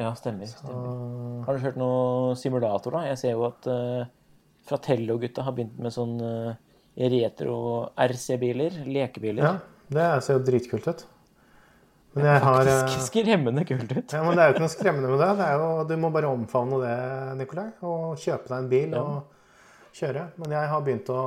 [0.01, 0.49] Ja, stemmer.
[0.49, 1.45] stemmer.
[1.45, 3.05] Har du kjørt noe simulator, da?
[3.11, 4.03] Jeg ser jo at uh,
[4.67, 6.53] Fratello-gutta har begynt med sånn uh,
[6.97, 7.57] retro
[7.99, 9.43] RC-biler, lekebiler.
[9.45, 9.57] ja,
[9.91, 11.03] det ser jo dritkult ut.
[12.15, 14.11] Men jeg har eh, Faktisk skremmende kult ut.
[14.15, 15.29] Ja, men Det er jo ikke noe skremmende med det.
[15.39, 16.95] det jo, du må bare omfavne det,
[17.39, 17.69] Nikolai.
[17.87, 19.03] Og kjøpe deg en bil Ja.
[19.03, 19.37] og
[19.97, 20.25] kjøre.
[20.41, 21.21] Men jeg har begynt å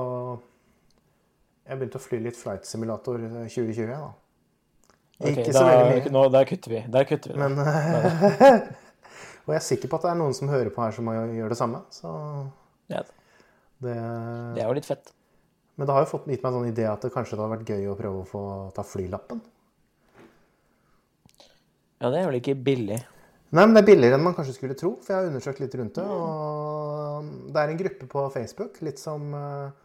[1.64, 3.86] Jeg begynte å fly litt flight simulator 2020.
[3.88, 4.12] da.
[5.20, 6.12] Ok, Ikke så veldig mye.
[6.12, 6.80] Nå, der kutter vi.
[6.92, 7.38] Der kutter vi.
[7.40, 7.58] Men
[9.44, 11.52] Og jeg er sikker på at det er noen som hører på her som gjør
[11.52, 11.82] det samme.
[11.92, 12.10] Så
[12.92, 13.02] ja,
[13.84, 13.96] det,
[14.56, 15.12] det er jo litt fett.
[15.76, 17.56] Men det har jo fått gitt meg en sånn idé at det kanskje det hadde
[17.58, 18.42] vært gøy å prøve å få
[18.76, 19.42] ta flylappen.
[22.00, 23.00] Ja, det er vel ikke billig.
[23.54, 25.74] Nei, men det er billigere enn man kanskje skulle tro, for jeg har undersøkt litt
[25.78, 26.04] rundt det.
[26.10, 29.80] Og det er en gruppe på Facebook, litt som eh,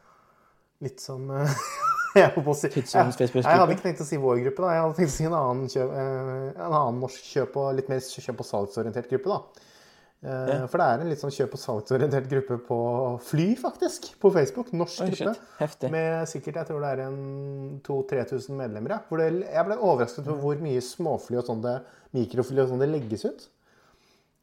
[0.82, 1.50] Litt som eh,
[2.16, 4.70] jeg, si, jeg, jeg hadde ikke tenkt å si vår gruppe, da.
[4.78, 7.92] Jeg hadde tenkt å si en annen, kjøp, eh, en annen norsk kjøp og litt
[7.92, 9.68] mer kjøp- og salgsorientert gruppe, da.
[10.24, 10.56] Eh, Ja.
[10.72, 12.80] For det er en litt sånn kjøp- og salgsorientert gruppe på
[13.28, 14.10] Fly, faktisk.
[14.24, 14.72] På Facebook.
[14.72, 15.36] Norsk gruppe.
[15.94, 17.20] Med sikkert, jeg tror det er en
[17.86, 18.96] 2000-3000 medlemmer.
[18.96, 19.00] Ja.
[19.12, 21.78] Hvor det, jeg ble overrasket over hvor mye småfly og sånn det,
[22.16, 23.50] mikrofly og sånn det legges ut.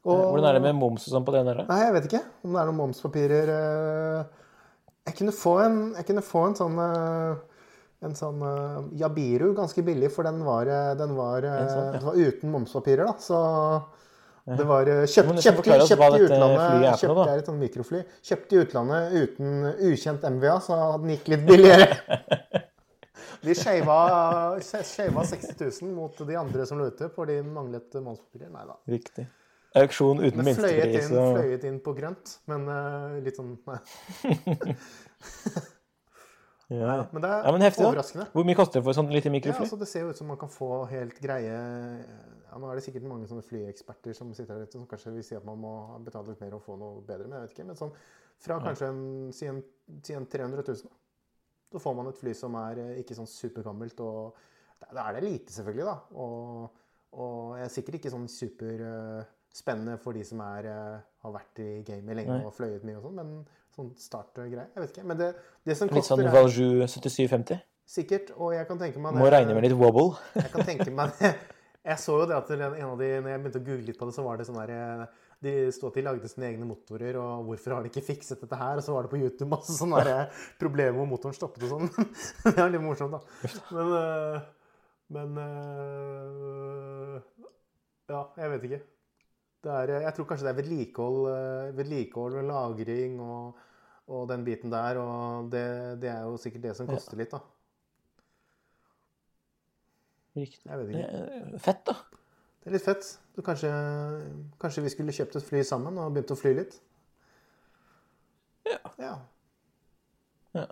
[0.05, 1.65] Og- Hvordan er det med moms og sånn på det der?
[1.67, 3.49] Nei, jeg vet ikke om det er noen momspapirer.
[3.49, 4.23] eh.
[5.07, 7.35] Jeg kunne få en, kunne få en sånn eh,
[8.05, 11.91] en sånn eh, Jabiru ganske billig, for den var, eh, den var, eh, sånn, ja.
[11.97, 13.05] den var uten momspapirer.
[13.05, 13.83] da, så
[14.47, 17.23] det var eh, kjøpt, kjøpt, kjøpt i utlandet kjøpt.
[17.25, 18.03] Det er et mikrofly.
[18.23, 21.97] Kjøpt i utlandet uten ukjent MVA, så den gikk litt billigere.
[23.43, 23.97] De shava
[24.59, 28.49] shava 60 000 mot de andre som lå ute fordi den manglet momspapirer.
[28.51, 28.75] Nei da.
[28.89, 29.27] Riktig.
[29.75, 33.79] Auksjon uten fløyet minstepris inn, og fløyet inn på grønt, men uh, litt sånn Nei.
[36.71, 36.95] ja.
[37.13, 37.91] Men det er ja, men heftig, da.
[37.91, 38.25] overraskende.
[38.33, 39.63] Hvor mye koster det for sånn lite Ja, mikrofly?
[39.63, 42.83] altså, det ser jo ut som man kan få helt greie ja, Nå er det
[42.83, 45.73] sikkert mange sånne flyeksperter som sitter her ute, som kanskje vil si at man må
[46.03, 47.67] betale litt mer og få noe bedre, men jeg vet ikke.
[47.69, 47.93] Men sånn
[48.43, 49.01] fra kanskje en,
[49.33, 49.61] si en,
[50.05, 50.91] si en 300 000,
[51.71, 51.81] da.
[51.83, 54.37] Får man et fly som er eh, ikke sånn supergammelt, og
[54.79, 55.95] da da er det lite, selvfølgelig, da.
[56.21, 56.83] Og,
[57.23, 58.27] og er sikkert ikke sånn
[59.57, 62.45] superspennende for de som er, eh, har vært i gamet lenge Nei.
[62.45, 64.67] og fløyet mye og sånn, men sånn startgreie.
[64.73, 65.05] Jeg vet ikke.
[65.05, 67.61] Men det, det som Litt koster sånn er Valjoux 7750?
[67.87, 70.17] sikkert, og jeg kan tenke meg Må regne med litt wobble.
[70.35, 71.35] jeg kan tenke meg det.
[71.87, 74.03] Jeg så jo det at en av de, når jeg begynte å google litt på
[74.09, 75.03] det, så var det sånn der eh,
[75.39, 78.59] De sto at de lagde sine egne motorer, og hvorfor har de ikke fikset dette
[78.59, 78.81] her?
[78.81, 81.87] Og så var det på YouTube masse sånne eh, problemer hvor motoren stoppet og sånn.
[82.43, 83.21] det er litt morsomt, da.
[83.71, 85.39] Men, men
[88.11, 88.83] Ja, jeg vet ikke.
[89.65, 93.63] Er, eh, jeg tror kanskje det er vedlikehold, eh, vedlikehold og lagring og,
[94.07, 97.41] og den biten der, og det, det er jo sikkert det som koster litt, da.
[100.37, 100.61] Riktig.
[100.69, 101.23] Jeg vet ikke.
[101.23, 101.97] Eh, Fett, da.
[102.61, 103.09] Det er litt fett.
[103.45, 103.71] Kanskje,
[104.61, 106.77] kanskje vi skulle kjøpt et fly sammen og begynt å fly litt?
[108.67, 108.79] Ja.
[108.99, 109.13] Ja.
[110.57, 110.65] Ja.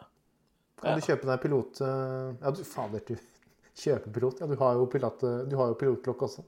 [0.82, 1.80] Kan du kjøpe deg pilot...
[1.82, 3.16] Ja, du fader, du
[3.86, 4.42] kjøper pilot.
[4.44, 6.44] Ja, du har jo, pilot, du har jo pilotlokk også.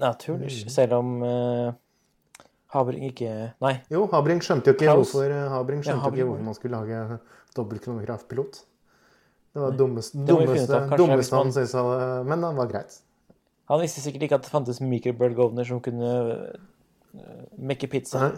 [0.00, 0.64] Naturligvis.
[0.64, 0.72] Mm.
[0.74, 1.72] Selv om uh,
[2.74, 3.30] Habring ikke
[3.62, 3.74] Nei.
[3.90, 6.80] Jo, Habring skjønte jo ikke hvorfor eh, Habring skjønte Ja, Habring ikke hvorfor man skulle
[6.80, 7.20] lage
[7.56, 8.60] dobbeltkronograf-pilot.
[9.50, 10.82] Det var dummest, dummeste.
[10.98, 13.00] Dummeste han syntes hadde Men det var greit.
[13.70, 18.30] Han visste sikkert ikke at det fantes microbird governor som kunne uh, mekke pizza.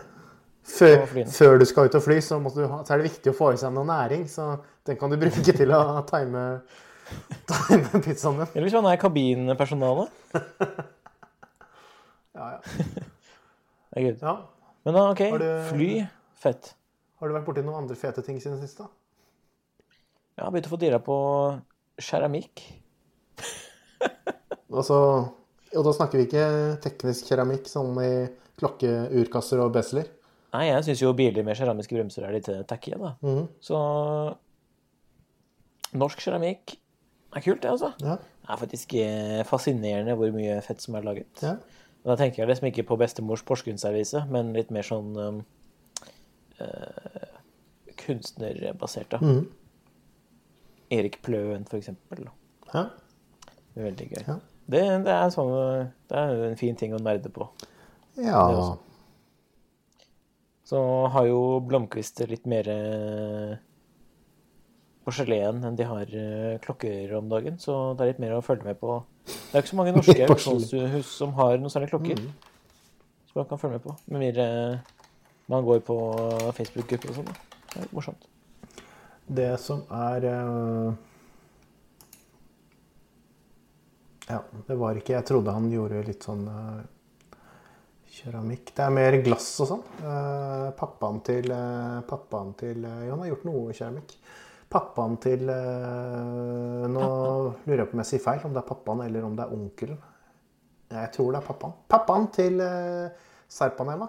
[0.62, 3.36] Før, før du skal ut og fly, så, du ha, så er det viktig å
[3.36, 4.24] få i seg noe næring.
[4.30, 4.54] Så
[4.86, 6.46] den kan du bruke til å time,
[7.50, 8.52] time pizzaen din.
[8.54, 10.08] Eller hvis man er kabinpersonale.
[12.36, 12.60] Ja, ja.
[13.92, 14.22] Det er good.
[14.24, 14.34] ja.
[14.86, 15.18] Men da, OK.
[15.38, 15.90] Du- Fly.
[16.42, 16.72] Fett.
[17.20, 18.78] Har du vært borti noen andre fete ting siden sist?
[18.80, 18.88] da?
[20.38, 21.16] Jeg har begynt å få dirra på
[22.02, 22.64] keramikk.
[24.72, 24.96] Altså,
[25.76, 26.44] og da snakker vi ikke
[26.80, 28.06] teknisk keramikk som i
[28.56, 30.06] klokkeurkasser og besler.
[30.56, 33.10] Nei, jeg syns jo biler med keramiske bremser er litt eh, tacky, da.
[33.20, 33.44] Mhm.
[33.60, 33.76] Så
[36.00, 36.72] norsk keramikk
[37.36, 37.92] er kult, det, altså.
[38.00, 38.16] Ja.
[38.16, 41.44] Det er faktisk eh, fascinerende hvor mye fett som er laget.
[41.44, 41.54] ja.
[42.02, 45.42] Men Da tenker jeg liksom ikke på bestemors Porsgrunn-servise, men litt mer sånn um,
[46.58, 47.36] eh,
[48.02, 49.20] kunstnerbasert, da.
[49.22, 49.44] Mm.
[50.92, 52.26] Erik Pløen, for eksempel.
[52.72, 52.88] ja.
[53.72, 54.24] Veldig gøy.
[54.26, 54.34] Ja.
[54.72, 55.52] Det, det er sånn
[56.10, 57.46] Det er en fin ting å nerde på.
[58.20, 58.42] Ja.
[60.68, 60.80] Så
[61.14, 63.54] har jo Blomkvist litt mer eh,
[65.04, 68.66] porselen enn de har eh, klokker om dagen, så det er litt mer å følge
[68.68, 69.00] med på.
[69.26, 72.20] Det er ikke så mange norske auksjonshus som har noen sånne klokker.
[73.30, 73.96] Som man kan følge med på.
[74.12, 74.46] Med mindre
[75.52, 75.96] man går på
[76.56, 77.32] Facebook-grupper og sånn.
[77.32, 78.28] Det er litt morsomt.
[79.32, 80.92] Det som er eh,
[84.32, 84.38] Ja,
[84.68, 86.82] det var ikke Jeg trodde han gjorde litt sånn eh,
[88.12, 88.72] keramikk.
[88.76, 89.82] Det er mer glass og sånn.
[90.02, 94.16] Eh, pappaen til eh, Pappaen til eh, Jo, han har gjort noe keramikk.
[94.72, 97.02] Pappaen til eh, Nå
[97.66, 99.52] lurer jeg på om jeg sier feil, om det er pappaen eller om det er
[99.56, 100.00] onkelen.
[100.92, 101.76] Jeg tror det er pappaen.
[101.88, 104.08] Pappaen til uh, Serpaneva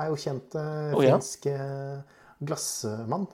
[0.00, 0.98] er jo kjent ja.
[0.98, 3.26] finsk eh, glassmann.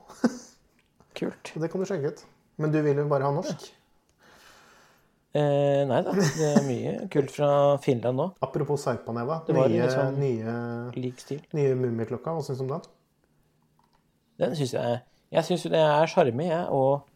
[1.19, 1.53] Kult.
[1.55, 2.25] Det kan du sjekke ut.
[2.61, 3.71] Men du vil jo bare ha norsk?
[5.31, 7.51] Eh, nei da, det er mye kult fra
[7.85, 8.27] Finland nå.
[8.43, 9.41] Apropos Serpaneva.
[9.47, 10.55] Det var Nye, sånn- nye,
[11.55, 12.35] nye Mummiklokka.
[12.35, 12.89] Hva syns du om den?
[14.43, 14.99] Den syns jeg
[15.31, 16.65] Jeg syns jo det er sjarmi, jeg.
[16.75, 17.07] Og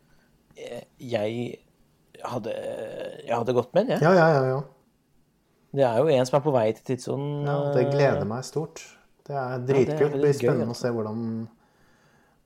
[0.61, 1.59] eh, jeg
[2.25, 4.07] hadde Jeg hadde gått med den, jeg.
[4.07, 4.45] Ja, ja, ja.
[4.55, 4.63] ja.
[5.75, 7.49] Det er jo en som er på vei til tidssonen.
[7.49, 8.85] Ja, det eh, gleder meg stort.
[9.27, 9.97] Det er dritkult.
[9.99, 10.87] Ja, det blir blir gøy, spennende å altså.
[10.87, 11.25] se hvordan,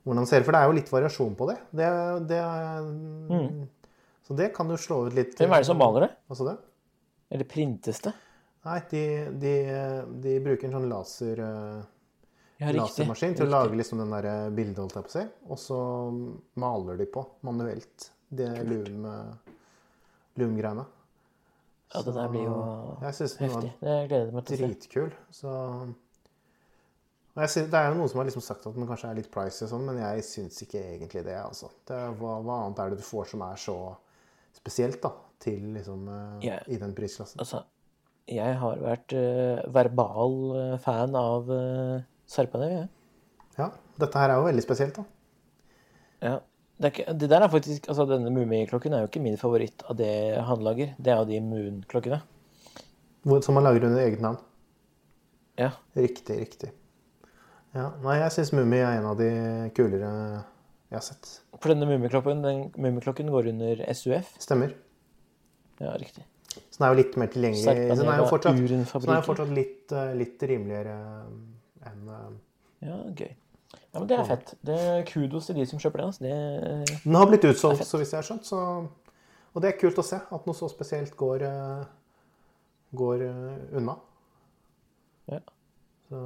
[0.07, 0.47] hvordan det ser ut.
[0.47, 1.57] For det er jo litt variasjon på det.
[1.81, 1.91] det,
[2.31, 2.89] det er,
[4.25, 5.43] Så det kan jo slå ut litt Mm.
[5.43, 6.09] Hvem er det som maler det?
[6.25, 6.65] Hva sa du?
[7.29, 8.15] Eller printes det?
[8.65, 9.03] Nei, de,
[9.39, 9.53] de,
[10.25, 11.83] de bruker en sånn laser, eh,
[12.59, 15.25] Ja, lasermaskin til å lage liksom den der eh, bildet, holdt jeg på å si.
[15.47, 15.79] Og så
[16.59, 19.13] maler de på manuelt det lumgreiene.
[20.39, 20.83] Loom-greiene.
[21.89, 22.57] Ja, det der blir jo
[23.01, 23.71] Jeg synes den heftig.
[23.79, 24.67] Det gleder jeg meg til å se.
[24.67, 25.15] dritkul.
[25.33, 25.53] Så
[27.39, 29.31] jeg synes, Det er jo noen som har liksom sagt at den kanskje er litt
[29.31, 31.39] pricy, og sånn, men jeg syns ikke egentlig det.
[31.39, 31.71] altså.
[31.87, 33.77] Det er, hva, hva annet er det du får som er så
[34.59, 36.59] spesielt da, til liksom eh, Ja.
[36.67, 37.39] i den prisklassen?
[37.39, 37.63] Altså,
[38.29, 40.35] jeg har vært uh, verbal
[40.83, 42.89] fan av uh, Sarpanev, jeg.
[43.59, 45.05] Ja, Dette her er jo veldig spesielt, da.
[46.23, 46.35] Ja.
[46.79, 49.83] Det, er ikke, det der er faktisk Altså, denne Mummiklokken er jo ikke min favoritt
[49.91, 50.11] av det
[50.47, 50.93] han lager.
[50.95, 52.21] Det er jo de Moon-klokkene.
[53.43, 54.39] Som han lager under eget navn.
[55.59, 55.73] Ja.
[55.97, 56.71] Riktig, riktig.
[57.75, 59.29] Ja, Nei, jeg syns Mummi er en av de
[59.77, 60.07] kulere
[60.89, 61.33] jeg har sett.
[61.59, 64.31] For denne Mummiklokken den går under SUF.
[64.41, 64.71] Stemmer.
[65.83, 66.23] Ja, riktig.
[66.55, 67.65] Så den er jo litt mer tilgjengelig.
[67.67, 70.95] Så den er jo fortsatt, er jo fortsatt litt, eh, litt rimeligere
[71.87, 72.31] enn eh,
[72.87, 73.31] Ja, gøy.
[73.69, 74.55] Ja, men det er fett.
[74.65, 76.11] Det er kudos til de som kjøper den.
[76.11, 76.23] Altså.
[76.25, 78.47] Det, Den har blitt utsolgt, så vidt jeg har skjønt.
[78.49, 78.59] Så,
[79.53, 81.83] og det er kult å se at noe så spesielt går, eh,
[82.97, 83.97] går eh, unna.
[85.29, 85.41] ja,
[86.09, 86.19] Så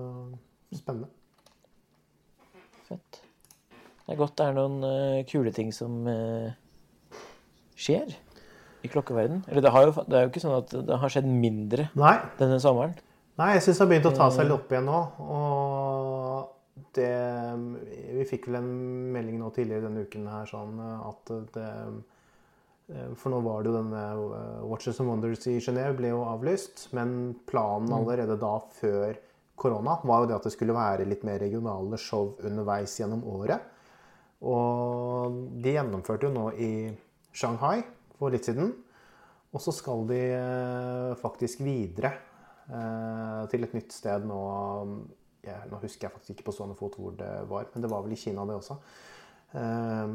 [0.76, 1.12] spennende.
[2.88, 3.24] fett.
[4.04, 6.52] Det er godt det er noen uh, kule ting som uh,
[7.80, 8.12] skjer
[8.84, 9.46] i klokkeverden.
[9.48, 12.18] Eller det, har jo, det er jo ikke sånn at det har skjedd mindre Nei,
[12.40, 12.98] denne sommeren.
[13.42, 14.98] Nei jeg syns det har begynt å ta seg litt opp igjen nå.
[15.34, 17.14] Og det
[18.20, 18.74] Vi fikk vel en
[19.14, 21.70] melding nå tidligere denne uken her sånn at det
[23.18, 26.90] For nå var det jo denne eh, Watches and Wonders i Genéve ble jo avlyst.
[26.94, 29.16] Men planen allerede da, før
[29.58, 33.64] korona, var jo det at det skulle være litt mer regionale show underveis gjennom året.
[34.44, 36.72] Og de gjennomførte jo nå i
[37.32, 37.80] Shanghai
[38.20, 38.74] for litt siden.
[39.56, 42.33] Og så skal de eh, faktisk videre eh,
[43.52, 44.40] til et nytt sted nå
[45.44, 48.04] ja, Nå husker jeg faktisk ikke på stående fot hvor det var, men det var
[48.06, 48.78] vel i Kina, det også.
[49.60, 50.14] Eh,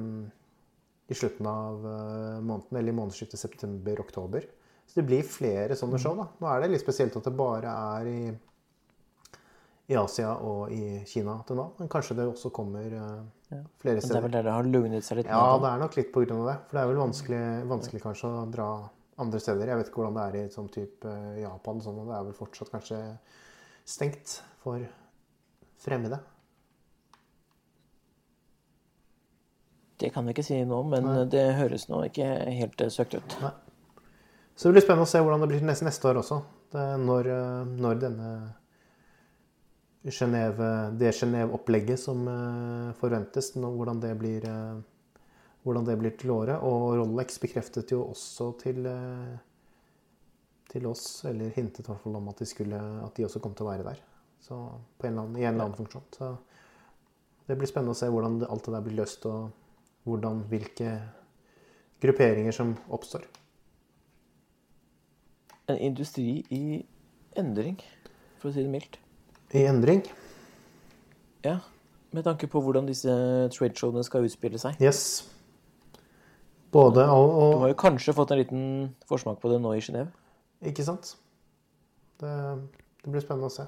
[1.12, 4.46] I slutten av eh, måneden, eller i månedsskiftet september-oktober.
[4.88, 6.16] Så det blir flere sånne show.
[6.16, 6.30] da.
[6.40, 8.22] Nå er det litt spesielt at det bare er i,
[9.92, 11.66] i Asia og i Kina til nå.
[11.78, 14.24] Men kanskje det også kommer eh, flere Men det er steder.
[14.24, 16.48] vel der det har lugnet seg litt Ja, det er nok litt på grunn av
[16.54, 16.56] det.
[16.70, 18.70] For det er vel vanskelig, vanskelig kanskje å dra
[19.22, 19.70] andre steder.
[19.70, 21.82] Jeg vet ikke hvordan det er i sånn type eh, Japan.
[21.82, 22.98] Sånn, det er vel fortsatt kanskje
[23.88, 24.84] stengt for
[25.82, 26.20] fremmede.
[29.98, 32.28] Det kan jeg ikke si om, men det høres nå ikke
[32.60, 33.40] helt eh, søkt ut.
[33.42, 33.54] Nei.
[34.58, 36.40] Så det blir spennende å se hvordan det blir neste, neste år også.
[36.74, 38.30] Det, når, eh, når denne
[40.08, 42.22] Genève, det Genéve-opplegget som
[42.96, 44.46] forventes, nå, hvordan, det blir,
[45.62, 46.62] hvordan det blir til året.
[46.64, 49.38] Og Rolex bekreftet jo også til, eh,
[50.70, 53.54] til oss, eller hintet i hvert fall om at de, skulle, at de også kom
[53.54, 54.02] til å være der.
[54.40, 54.54] Så
[54.98, 56.04] på en eller annen, I en eller annen funksjon.
[56.14, 56.36] Så
[57.48, 59.50] det blir spennende å se hvordan alt det der blir løst, og
[60.04, 60.92] hvordan, hvilke
[62.00, 63.24] grupperinger som oppstår.
[65.68, 66.84] En industri i
[67.36, 67.80] endring,
[68.38, 69.00] for å si det mildt.
[69.52, 70.04] I endring.
[71.44, 71.58] Ja,
[72.12, 73.12] med tanke på hvordan disse
[73.52, 74.78] tradeshowene skal utspille seg.
[74.80, 75.28] Yes.
[76.72, 78.62] Både og, Du har jo kanskje fått en liten
[79.08, 80.12] forsmak på det nå i Genéve.
[80.68, 81.14] Ikke sant?
[82.20, 82.32] Det,
[83.04, 83.64] det blir spennende å se.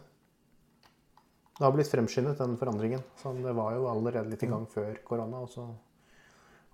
[1.57, 3.03] Det har blitt fremskyndet, den forandringen.
[3.21, 5.67] Så det var jo allerede litt i gang før korona, og så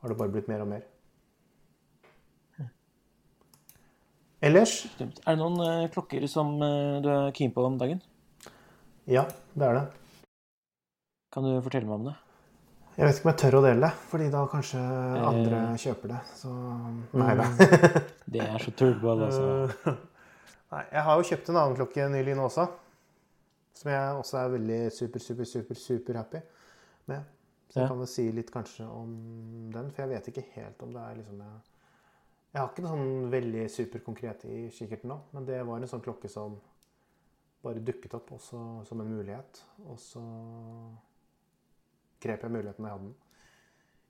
[0.02, 0.84] har det bare blitt mer og mer.
[4.44, 8.02] Ellers Er det noen eh, klokker som eh, du er keen på om dagen?
[9.08, 9.24] Ja,
[9.56, 9.84] det er det.
[11.32, 12.14] Kan du fortelle meg om det?
[12.96, 14.80] Jeg vet ikke om jeg tør å dele det, fordi da kanskje
[15.28, 15.76] andre Eh.
[15.82, 16.20] kjøper det.
[16.38, 16.52] Så
[17.20, 17.46] nei da.
[18.32, 19.96] Det er så tullball, altså.
[20.72, 22.64] Nei, jeg har jo kjøpt en annen klokke nylig nå også.
[23.76, 26.40] Som jeg også er veldig super, super, super, super happy
[27.12, 27.22] med.
[27.68, 27.88] Så jeg Ja.
[27.92, 29.12] kan vel si litt kanskje om
[29.74, 31.60] den, for jeg vet ikke helt om det er liksom Jeg,
[32.54, 36.00] jeg har ikke noe sånn veldig superkonkret i kikkerten nå, men det var en sånn
[36.00, 36.56] klokke som
[37.62, 39.60] bare dukket opp også som en mulighet.
[39.90, 40.22] Og så
[42.22, 43.12] grep jeg muligheten jeg hadde.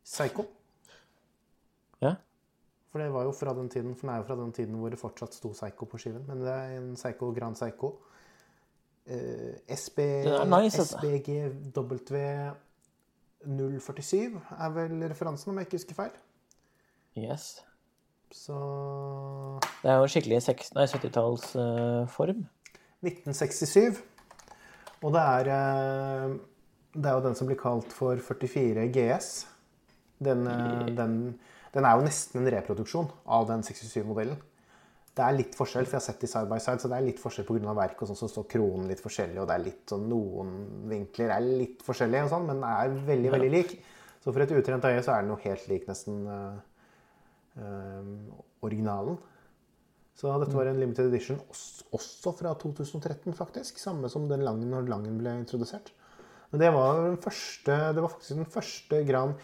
[0.07, 0.45] Psycho.
[2.03, 2.15] Ja.
[2.93, 4.89] For det var jo fra den tiden, for den er jo fra den tiden hvor
[4.93, 6.25] det fortsatt sto Psycho på skiven.
[6.29, 7.89] Men det er en Psycho Grand Psycho.
[9.07, 9.99] Eh, SB,
[10.51, 10.99] nice, altså.
[10.99, 11.95] SBGW
[13.47, 16.11] 047 er vel referansen, om jeg ikke husker feil.
[17.17, 17.63] Yes.
[18.35, 18.57] Så
[19.83, 22.41] Det er jo skikkelig 70-tallsform.
[23.07, 24.03] 1967.
[25.03, 26.31] Og det er, eh,
[26.97, 29.31] det er jo den som blir kalt for 44 GS.
[30.27, 31.17] Den, eh, den,
[31.75, 34.39] den er jo nesten en reproduksjon av den 67-modellen.
[35.17, 37.07] Det er litt forskjell, for jeg har sett de side by side, så det er
[37.07, 37.73] litt forskjell pga.
[37.77, 38.03] verket.
[38.03, 40.51] og sånn, Så står kronen litt forskjellig, og det er litt sånn, noen
[40.91, 43.79] vinkler er litt forskjellige, og sånn, men den er veldig veldig lik.
[44.21, 48.13] Så for et utrent øye så er den jo helt lik nesten eh,
[48.67, 49.17] originalen.
[50.17, 53.79] Så dette var en limited edition også, også fra 2013, faktisk.
[53.81, 55.93] Samme som den Langen når Langen ble introdusert.
[56.51, 59.37] Men det var den første, det var faktisk den første Gran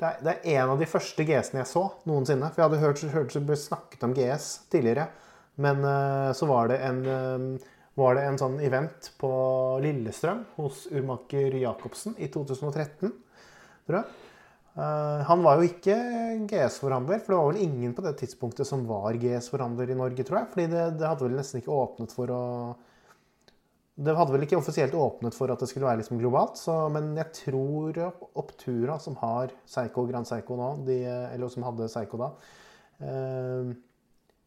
[0.00, 2.48] det er, det er en av de første GS-ene jeg så noensinne.
[2.50, 5.06] For jeg hadde hørt, hørt det ble snakket om GS tidligere.
[5.62, 9.30] Men uh, så var det, en, uh, var det en sånn event på
[9.84, 13.12] Lillestrøm hos urmaker Jacobsen i 2013,
[13.86, 14.20] tror jeg.
[14.74, 15.94] Uh, han var jo ikke
[16.50, 20.40] GS-forhandler, for det var vel ingen på det tidspunktet som var GS-forhandler i Norge, tror
[20.40, 20.50] jeg.
[20.56, 22.42] Fordi det, det hadde vel nesten ikke åpnet for å
[23.94, 27.12] det hadde vel ikke offisielt åpnet for at det skulle være liksom globalt, så, men
[27.14, 28.00] jeg tror
[28.34, 32.32] Optura, som har Seigo Grand Seigo nå, de, eller som hadde Seigo da
[32.98, 33.70] eh,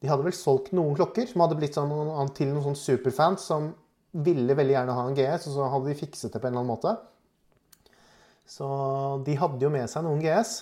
[0.04, 1.94] De hadde vel solgt noen klokker som hadde blitt sånn,
[2.36, 3.70] til noen sånn superfans som
[4.18, 6.66] ville veldig gjerne ha en GS, og så hadde de fikset det på en eller
[6.66, 6.94] annen måte.
[8.48, 8.68] Så
[9.28, 10.60] de hadde jo med seg noen GS.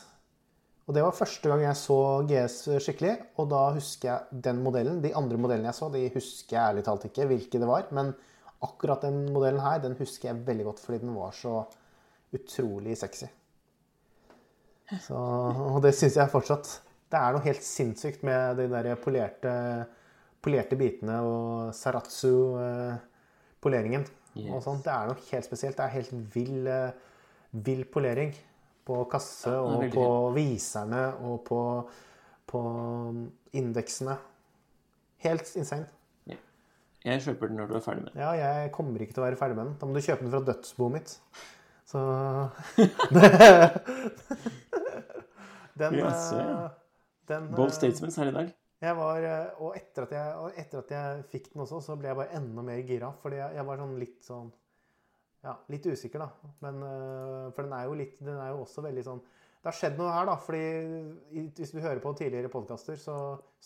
[0.86, 5.01] Og det var første gang jeg så GS skikkelig, og da husker jeg den modellen.
[5.01, 7.88] De andre modellene jeg så, de husker jeg ærlig talt ikke hvilke det var.
[7.95, 8.13] men
[8.64, 11.53] akkurat den modellen her den husker jeg veldig godt fordi den var så
[12.36, 13.28] utrolig sexy.
[15.01, 16.82] Så, og det syns jeg fortsatt.
[17.10, 19.51] Det er noe helt sinnssykt med de der polerte,
[20.43, 24.06] polerte bitene og Saratsu-poleringen.
[24.36, 24.51] Yes.
[24.51, 24.84] og sånt.
[24.84, 25.78] Det er noe helt spesielt.
[25.78, 26.91] Det er helt vill, eh,
[27.51, 28.36] vill polering
[28.86, 31.89] på kasse og på viserne og på,
[32.45, 32.62] på
[33.56, 34.18] indeksene.
[35.26, 35.86] Helt insane.
[37.06, 38.22] Jeg kjøper den når du er ferdig med den.
[38.24, 39.76] Ja, jeg kommer ikke til å være ferdig med den.
[39.82, 41.12] Da må du kjøpe den fra dødsboet mitt.
[41.86, 42.01] Så
[45.76, 46.66] Den, Jaså, ja.
[46.66, 46.70] eh,
[47.30, 48.51] den Bold Statements Statesmans her i dag.
[48.86, 52.08] Jeg var, eh, og, etter at jeg, etter at jeg fikk den også, så ble
[52.12, 53.10] jeg bare enda mer gira.
[53.22, 54.49] Fordi jeg, jeg var sånn litt sånn
[55.45, 56.30] Ja, litt usikker, da.
[56.66, 59.76] Men, eh, for den er jo litt Den er jo også veldig sånn Det har
[59.78, 60.36] skjedd noe her, da.
[60.41, 60.66] fordi
[61.60, 63.16] hvis du hører på tidligere podkaster, så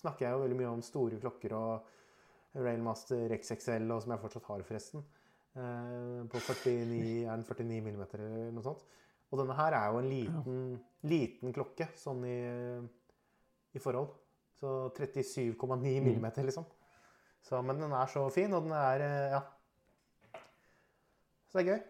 [0.01, 1.71] snakker jeg jo veldig mye om store klokker og
[2.57, 5.03] Railmaster XXL, og som jeg fortsatt har, forresten.
[5.59, 8.81] Eh, på 49, er den 49 mm eller noe sånt.
[9.29, 10.63] Og denne her er jo en liten,
[11.05, 12.39] liten klokke, sånn i,
[13.77, 14.15] i forhold.
[14.59, 15.59] Så 37,9
[16.03, 16.65] mm, liksom.
[17.45, 19.45] Så, men den er så fin, og den er eh, Ja.
[21.49, 21.85] Så det er gøy.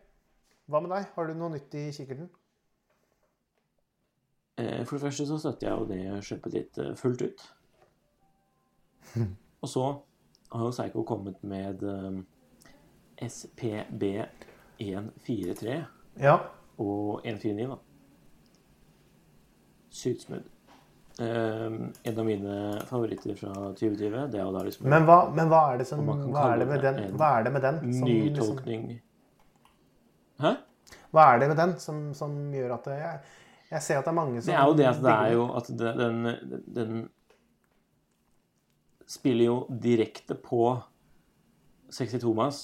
[0.71, 1.07] Hva med deg?
[1.15, 2.29] Har du noe nytt i kikkerten?
[4.59, 7.43] Eh, For det første så støtter jeg jo det kjøpet ditt eh, fullt ut.
[9.63, 9.85] Og så
[10.51, 12.11] har jo Seigo kommet med eh,
[13.29, 15.83] SPB143
[16.19, 16.37] Ja.
[16.79, 17.75] og 149, da.
[19.89, 20.43] Sykt smooth.
[21.19, 21.65] Eh,
[22.03, 25.87] en av mine favoritter fra 2020, det er liksom Men hva, men hva er det
[25.89, 28.81] som hva er det med den, hva er det med den som liksom, nytolkning
[30.39, 30.51] Hæ?
[31.11, 33.15] Hva er det med den som, som gjør at det, jeg,
[33.73, 35.43] jeg ser at det er mange som Det er jo det at det er jo
[35.59, 36.15] at den,
[36.77, 36.91] den
[39.09, 40.77] spiller jo direkte på
[41.91, 42.59] 62 Mas.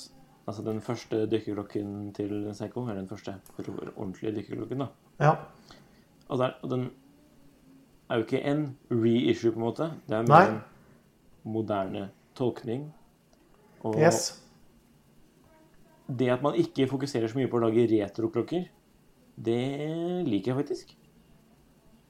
[0.46, 2.84] Altså den første dykkerklokken til Seiko.
[2.86, 3.34] Eller den første
[3.98, 4.88] ordentlige dykkerklokken, da.
[5.20, 5.32] Ja.
[6.30, 6.89] Og, der, og den
[8.10, 9.88] er jo ikke en reissue, på en måte.
[10.08, 10.60] Det er mer en
[11.43, 12.91] moderne tolkning.
[13.86, 14.41] Og Yes.
[16.08, 18.68] det at man ikke fokuserer så mye på å lage retroklokker,
[19.46, 20.93] det liker jeg faktisk.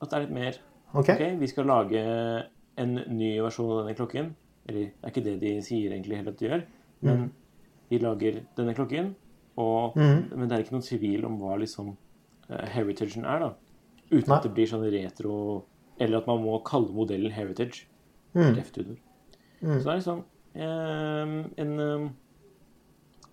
[0.01, 0.59] At det er litt mer
[0.93, 1.09] OK.
[1.39, 2.03] Vi skal lage
[2.81, 4.31] en ny versjon av denne klokken.
[4.65, 6.65] Eller det er ikke det de sier egentlig heller at de gjør.
[7.05, 7.27] Men
[7.91, 9.13] de lager denne klokken,
[9.61, 13.51] og, men det er ikke noen tvil om hva liksom uh, heritagen er, da.
[14.09, 14.37] Uten Nei.
[14.37, 15.35] at det blir sånn retro
[15.97, 17.87] Eller at man må kalle modellen heritage.
[18.57, 18.97] Ref-tuner.
[19.61, 20.19] Så det er liksom
[20.59, 21.31] eh,
[21.63, 22.09] en eh,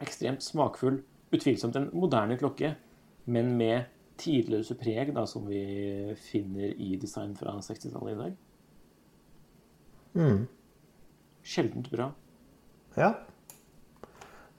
[0.04, 1.00] ekstremt smakfull,
[1.34, 2.70] utvilsomt en moderne klokke,
[3.26, 3.90] men med
[4.22, 5.62] tidløse preg, da, som vi
[6.30, 8.38] finner i design fra 60-tallet i dag.
[10.14, 10.46] Mm.
[11.42, 12.10] Sjeldent bra.
[12.96, 13.12] Ja.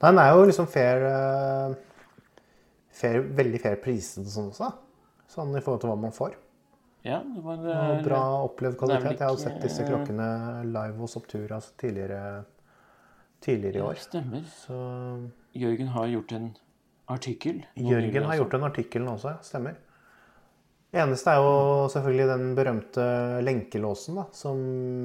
[0.02, 1.74] Den er jo liksom fair, eh,
[2.92, 4.72] fair Veldig fair priset sånn også.
[5.30, 6.34] Sånn i forhold til hva man får.
[7.04, 9.18] Ja, det var Og bra opplevd det kvalitet.
[9.20, 10.28] Jeg har sett disse klokkene
[10.64, 12.44] live hos Optura tidligere,
[13.44, 13.94] tidligere i Ja, år.
[14.00, 14.44] stemmer.
[14.48, 16.56] Så Jørgen har gjort en
[17.08, 17.64] artikkel.
[17.76, 18.42] Jørgen har altså.
[18.42, 19.42] gjort en artikkel nå også, ja.
[19.42, 19.74] stemmer.
[20.94, 23.04] Eneste er jo selvfølgelig den berømte
[23.42, 24.60] lenkelåsen, da, som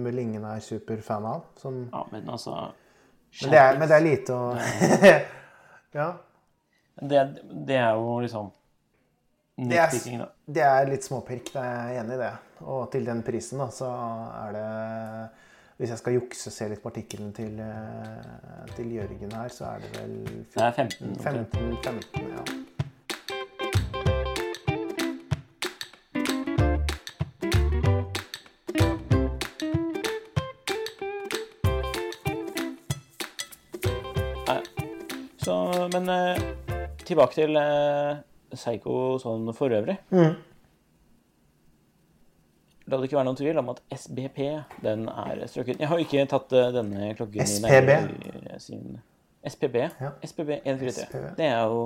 [0.05, 1.47] vel ingen er superfan av.
[1.57, 2.53] Som, Ja, men altså
[3.41, 4.53] men, det er, men det er lite å
[5.99, 6.07] Ja.
[7.01, 7.25] det,
[7.65, 8.51] det er jo liksom
[9.57, 12.31] Det er, det er litt småpirk, det er jeg enig i det.
[12.69, 13.89] Og til den prisen, da, så
[14.43, 14.65] er det
[15.79, 19.85] Hvis jeg skal jukse se litt på artikkelen til, eh, til Jørgen her, så er
[19.85, 20.17] det vel
[20.53, 21.13] Det er 15.
[21.13, 21.55] omtrent.
[21.55, 22.68] 15, 15 ja.
[35.93, 36.43] Men eh,
[37.07, 38.19] tilbake til eh,
[38.53, 39.97] Psycho sånn for øvrig.
[40.13, 40.37] Mm.
[42.89, 44.39] La det ikke være noen tvil om at SBP,
[44.81, 45.81] den er strøket.
[45.81, 47.91] Jeg har ikke tatt eh, denne klokken i SPB?
[48.63, 48.99] sin
[49.45, 49.77] SPB?
[50.01, 50.13] Ja.
[50.25, 51.05] SPB 143.
[51.05, 51.27] SPB.
[51.37, 51.83] Det er jo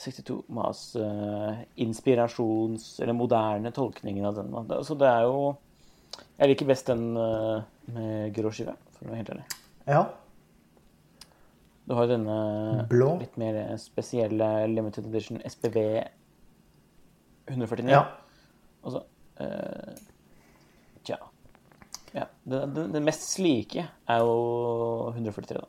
[0.00, 3.00] 62 Mas uh, inspirasjons...
[3.02, 4.54] Eller moderne tolkningen av den.
[4.86, 5.56] Så det er jo
[6.38, 7.60] Jeg liker best den uh,
[7.92, 9.46] med grå skive, for å være helt ærlig.
[9.90, 10.04] ja.
[11.90, 12.34] Du har denne
[12.86, 13.16] Blå.
[13.18, 15.80] litt mer spesielle limited edition SPV
[17.50, 17.90] 149.
[17.90, 18.04] ja.
[18.86, 19.00] Og så
[19.42, 19.96] uh,
[21.02, 21.18] Tja.
[22.14, 22.28] Ja.
[22.44, 25.66] Den, den, den mest slike er jo 143, da.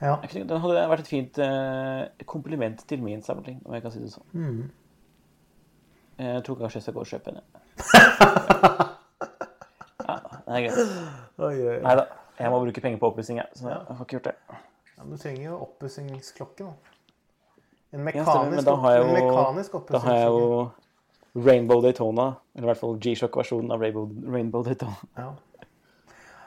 [0.00, 0.16] ja.
[0.32, 4.14] Den hadde vært et fint uh, kompliment til min samling, om jeg kan si det
[4.16, 4.28] sånn.
[4.32, 4.64] Mm.
[6.24, 7.44] Jeg tror kanskje jeg skal gå og kjøpe en.
[10.04, 11.80] Ja, det er greit.
[11.84, 12.04] Nei da.
[12.36, 13.48] Jeg må bruke penger på oppussing, jeg.
[13.56, 14.64] Så jeg har ikke gjort det.
[14.94, 16.94] Ja, du trenger jo oppussingsklokke, da.
[17.94, 22.28] En mekanisk, ja, da har jeg jo, da har jeg jo Rainbow Daytona.
[22.54, 24.96] Eller i hvert fall G-Shock-versjonen av Rainbow, Rainbow Daytona.
[25.18, 25.32] Ja.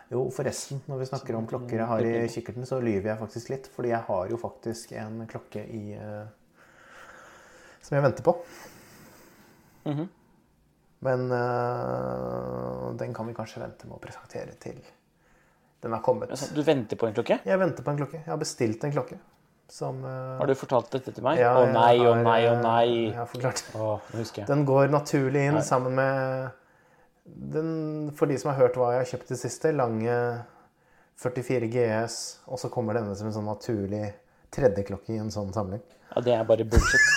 [0.07, 3.51] Jo, forresten, når vi snakker om klokker jeg har i kikkerten, så lyver jeg faktisk
[3.51, 3.67] litt.
[3.73, 6.29] Fordi jeg har jo faktisk en klokke i eh,
[7.83, 8.35] Som jeg venter på.
[9.87, 10.07] Mhm.
[11.07, 14.79] Men eh, den kan vi kanskje vente med å presentere til
[15.83, 16.31] den er kommet.
[16.33, 17.39] Altså, Du venter på en klokke?
[17.45, 18.21] Jeg venter på en klokke.
[18.23, 19.17] Jeg har bestilt en klokke
[19.69, 21.41] som uh, Har du fortalt dette til meg?
[21.41, 22.85] ja, Å jeg nei, å nei, å eh, nei.
[23.09, 23.63] Jeg har forklart.
[24.15, 24.45] Jeg.
[24.47, 25.63] Den går naturlig inn Nei.
[25.67, 26.47] sammen med
[27.27, 27.71] den,
[28.15, 30.15] For de som har hørt hva jeg har kjøpt i det siste, lange
[31.19, 32.17] 44 GS,
[32.47, 34.05] og så kommer denne som en sånn naturlig
[34.53, 35.81] tredjeklokke i en sånn samling.
[36.13, 37.07] Ja, det er bare bullshit.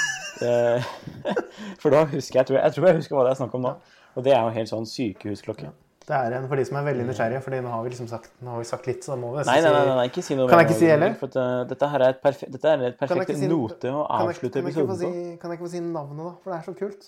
[1.83, 3.67] For da husker jeg, tror jeg, jeg tror jeg husker hva det er snakk om
[3.69, 3.75] nå.
[4.17, 5.71] Og det er jo helt sånn sykehusklokke.
[6.11, 8.33] Det er en for de som er veldig nysgjerrige, for nå har vi liksom sagt,
[8.43, 10.25] har vi sagt litt, så da må vi Nei, nesten nei, nei, si nei, ikke
[10.27, 11.13] si noe Kan jeg ikke si heller?
[11.21, 14.01] For at, uh, dette her er et perfekt, dette er et perfekt si- note å
[14.09, 15.37] kan jeg, avslutte episoden si, på.
[15.45, 16.33] kan jeg ikke få si navnet, da?
[16.43, 17.07] For det er så kult.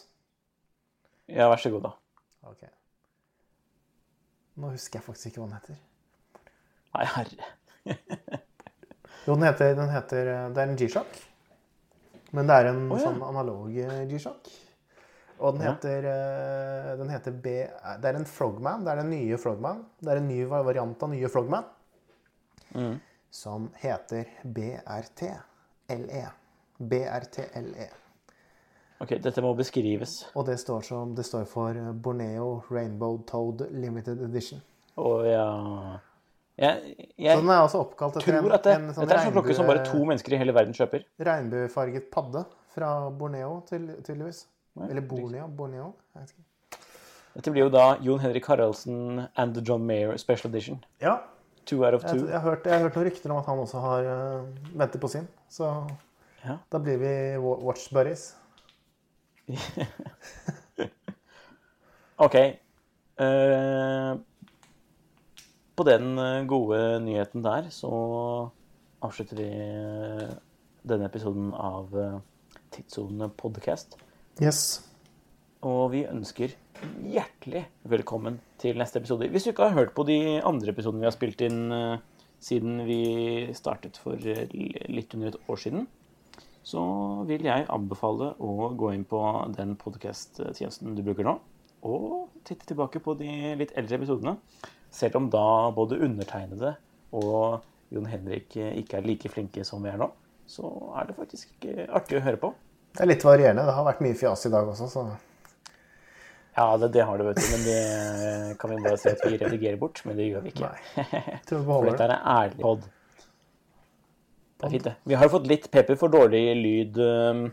[1.32, 1.92] Ja, vær så god, da.
[2.52, 2.62] Ok.
[4.62, 5.82] Nå husker jeg faktisk ikke hva den heter.
[6.94, 7.50] Nei, herre.
[9.26, 11.18] Jo, den heter, den heter eh, Det er en G-Shock.
[12.34, 13.04] Men det er en oh, ja.
[13.06, 14.50] sånn analog eh, G-Shock.
[15.42, 16.92] Og den heter, ja.
[17.00, 17.54] den heter B...
[18.02, 18.84] Det er en Frogman.
[18.86, 19.80] Det er den nye Frogman.
[19.98, 21.66] Det er en ny variant av nye Frogman.
[22.76, 23.00] Mm.
[23.34, 26.22] Som heter BRTLE.
[26.78, 27.88] BRTLE.
[29.02, 30.14] Ok, dette må beskrives.
[30.38, 34.62] Og det står, som, det står for eh, Borneo Rainbow Toad Limited Edition.
[35.00, 35.46] Å ja
[36.60, 39.16] Jeg, Så jeg den er også oppkalt etter tror at det, en, en sånn dette
[39.16, 41.06] er sånn klokke som bare to mennesker i hele verden kjøper.
[41.16, 42.44] regnbuefarget padde
[42.76, 44.44] fra Borneo, tydeligvis.
[44.88, 45.46] Eller Borneo.
[45.56, 45.92] Borneo.
[46.14, 46.48] Jeg vet ikke.
[47.34, 50.82] Dette blir jo da Jon Henrik Haraldsen and the John Mayer Special Edition.
[51.00, 51.18] Ja,
[51.64, 52.26] Two out of jeg, two.
[52.26, 54.48] jeg, har hørt, jeg har hørt noen rykter om at han også har uh,
[54.80, 55.28] venter på sin.
[55.48, 55.68] Så
[56.44, 56.56] Ja.
[56.72, 58.34] da blir vi watch buddies.
[62.26, 62.34] OK.
[63.20, 64.18] Uh,
[65.76, 67.88] på den eh, gode nyheten der så
[69.02, 70.34] avslutter vi eh,
[70.86, 72.18] denne episoden av eh,
[72.74, 73.96] Tidssone podcast.
[74.40, 74.80] Yes.
[75.60, 76.54] Og vi ønsker
[77.04, 79.28] hjertelig velkommen til neste episode.
[79.28, 82.00] Hvis du ikke har hørt på de andre episodene vi har spilt inn uh,
[82.40, 84.48] siden vi startet for eh,
[84.88, 85.84] litt under et år siden,
[86.64, 86.80] så
[87.28, 89.20] vil jeg anbefale å gå inn på
[89.52, 91.36] den podcast-tjenesten du bruker nå,
[91.84, 93.30] og titte tilbake på de
[93.60, 94.38] litt eldre episodene.
[94.90, 95.44] Selv om da
[95.76, 96.74] både undertegnede
[97.20, 97.60] og
[97.92, 100.08] Jon Henrik ikke er like flinke som vi er nå,
[100.48, 102.54] så er det faktisk artig å høre på.
[102.92, 103.64] Det er litt varierende.
[103.64, 105.04] Det har vært mye fjas i dag også, så
[106.52, 107.46] Ja, det, det har det, vet du.
[107.54, 110.02] Men det kan vi bare si at vi redigerer bort.
[110.04, 110.68] Men det gjør vi ikke.
[110.68, 111.06] Nei.
[111.06, 112.84] jeg tror vi For dette er er ærlig pod.
[114.60, 114.94] Det er fint, det.
[115.08, 117.46] Vi har fått litt pepper for dårlig lyd um,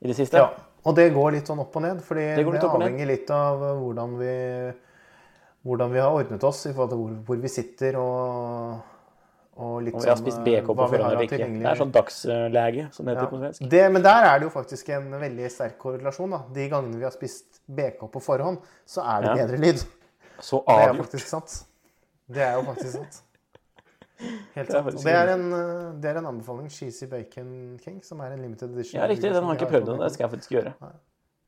[0.00, 0.40] i det siste.
[0.40, 0.52] Ja.
[0.84, 3.78] Og det går litt sånn opp og ned, fordi Det det, avhenger litt av eh,
[3.80, 4.32] hvordan vi,
[5.64, 8.82] hvordan vi har ordnet oss i forhold til hvor, hvor vi sitter og,
[9.56, 10.84] Og Om vi har sånn, spist eh, BK på
[11.22, 11.38] ikke.
[11.38, 13.68] Det er sånn dagslege, som det heter på svensk.
[13.70, 16.30] det, Men der er det jo faktisk en veldig sterk korrelasjon.
[16.34, 16.40] da.
[16.56, 19.46] De gangene vi har spist BK på forhånd, så er det Ja.
[19.46, 19.84] bedre lyd.
[20.40, 21.64] Så Det er faktisk sant.
[22.28, 23.22] Det er jo faktisk sant.
[24.56, 24.86] Helt sant.
[24.86, 26.68] Og det er, en, eh, det er en anbefaling.
[26.68, 29.00] Cheesy Bacon King, som er en limited edition.
[29.00, 29.30] Ja, riktig.
[29.32, 30.02] Den har jeg ikke prøvd ennå.
[30.02, 30.74] Det skal jeg faktisk gjøre.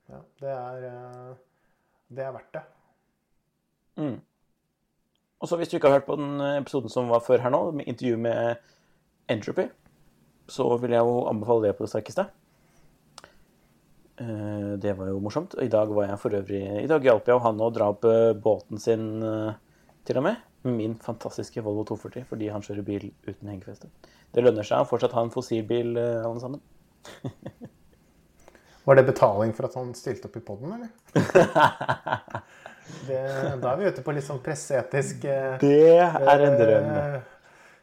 [0.09, 1.35] Ja, det er eh,
[2.15, 2.63] Det er verdt det.
[3.99, 4.21] Mm.
[5.41, 7.61] Og så hvis du ikke har hørt på den episoden som var før her nå,
[7.76, 8.57] med intervju med
[9.28, 9.66] Entropy,
[10.49, 12.24] så vil jeg jo anbefale det på det sterkeste.
[14.22, 15.55] Eh, Det var jo morsomt.
[15.61, 18.32] I dag var jeg for øvrig I dag hjalp jeg han å dra opp eh,
[18.32, 19.55] båten sin eh,
[20.07, 20.37] til og med.
[20.66, 23.91] Min fantastiske Volvo 240, fordi han kjører bil uten hengefeste.
[24.34, 26.62] Det lønner seg å fortsatt ha en fossilbil, eh, alle sammen.
[28.87, 30.91] Var det betaling for at han stilte opp i poden, eller?
[33.07, 33.20] det,
[33.62, 36.87] da er vi ute på litt sånn presseetisk eh, Det er en drøm.
[36.93, 37.16] eh,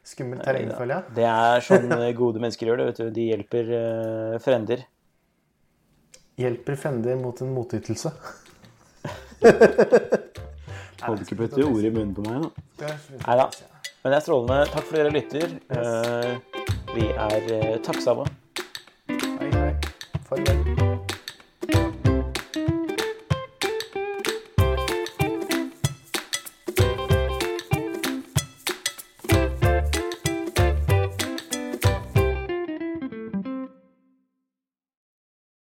[0.04, 1.14] Skummelt terreng, føler jeg.
[1.16, 2.88] Det er sånn eh, gode mennesker gjør det.
[2.90, 3.06] vet du.
[3.16, 4.84] De hjelper uh, frender.
[6.42, 8.12] Hjelper frender mot en motytelse.
[11.04, 12.52] Hold ikke putte ord i munnen på meg, nå.
[12.84, 12.94] Nei
[13.24, 13.48] Neida.
[14.04, 14.60] Men det er strålende.
[14.74, 15.56] Takk for dere lytter.
[15.72, 16.34] Uh,
[16.94, 18.28] Vi er uh, takksomme.
[19.08, 19.72] Hei, hei.
[20.28, 20.63] Farvel.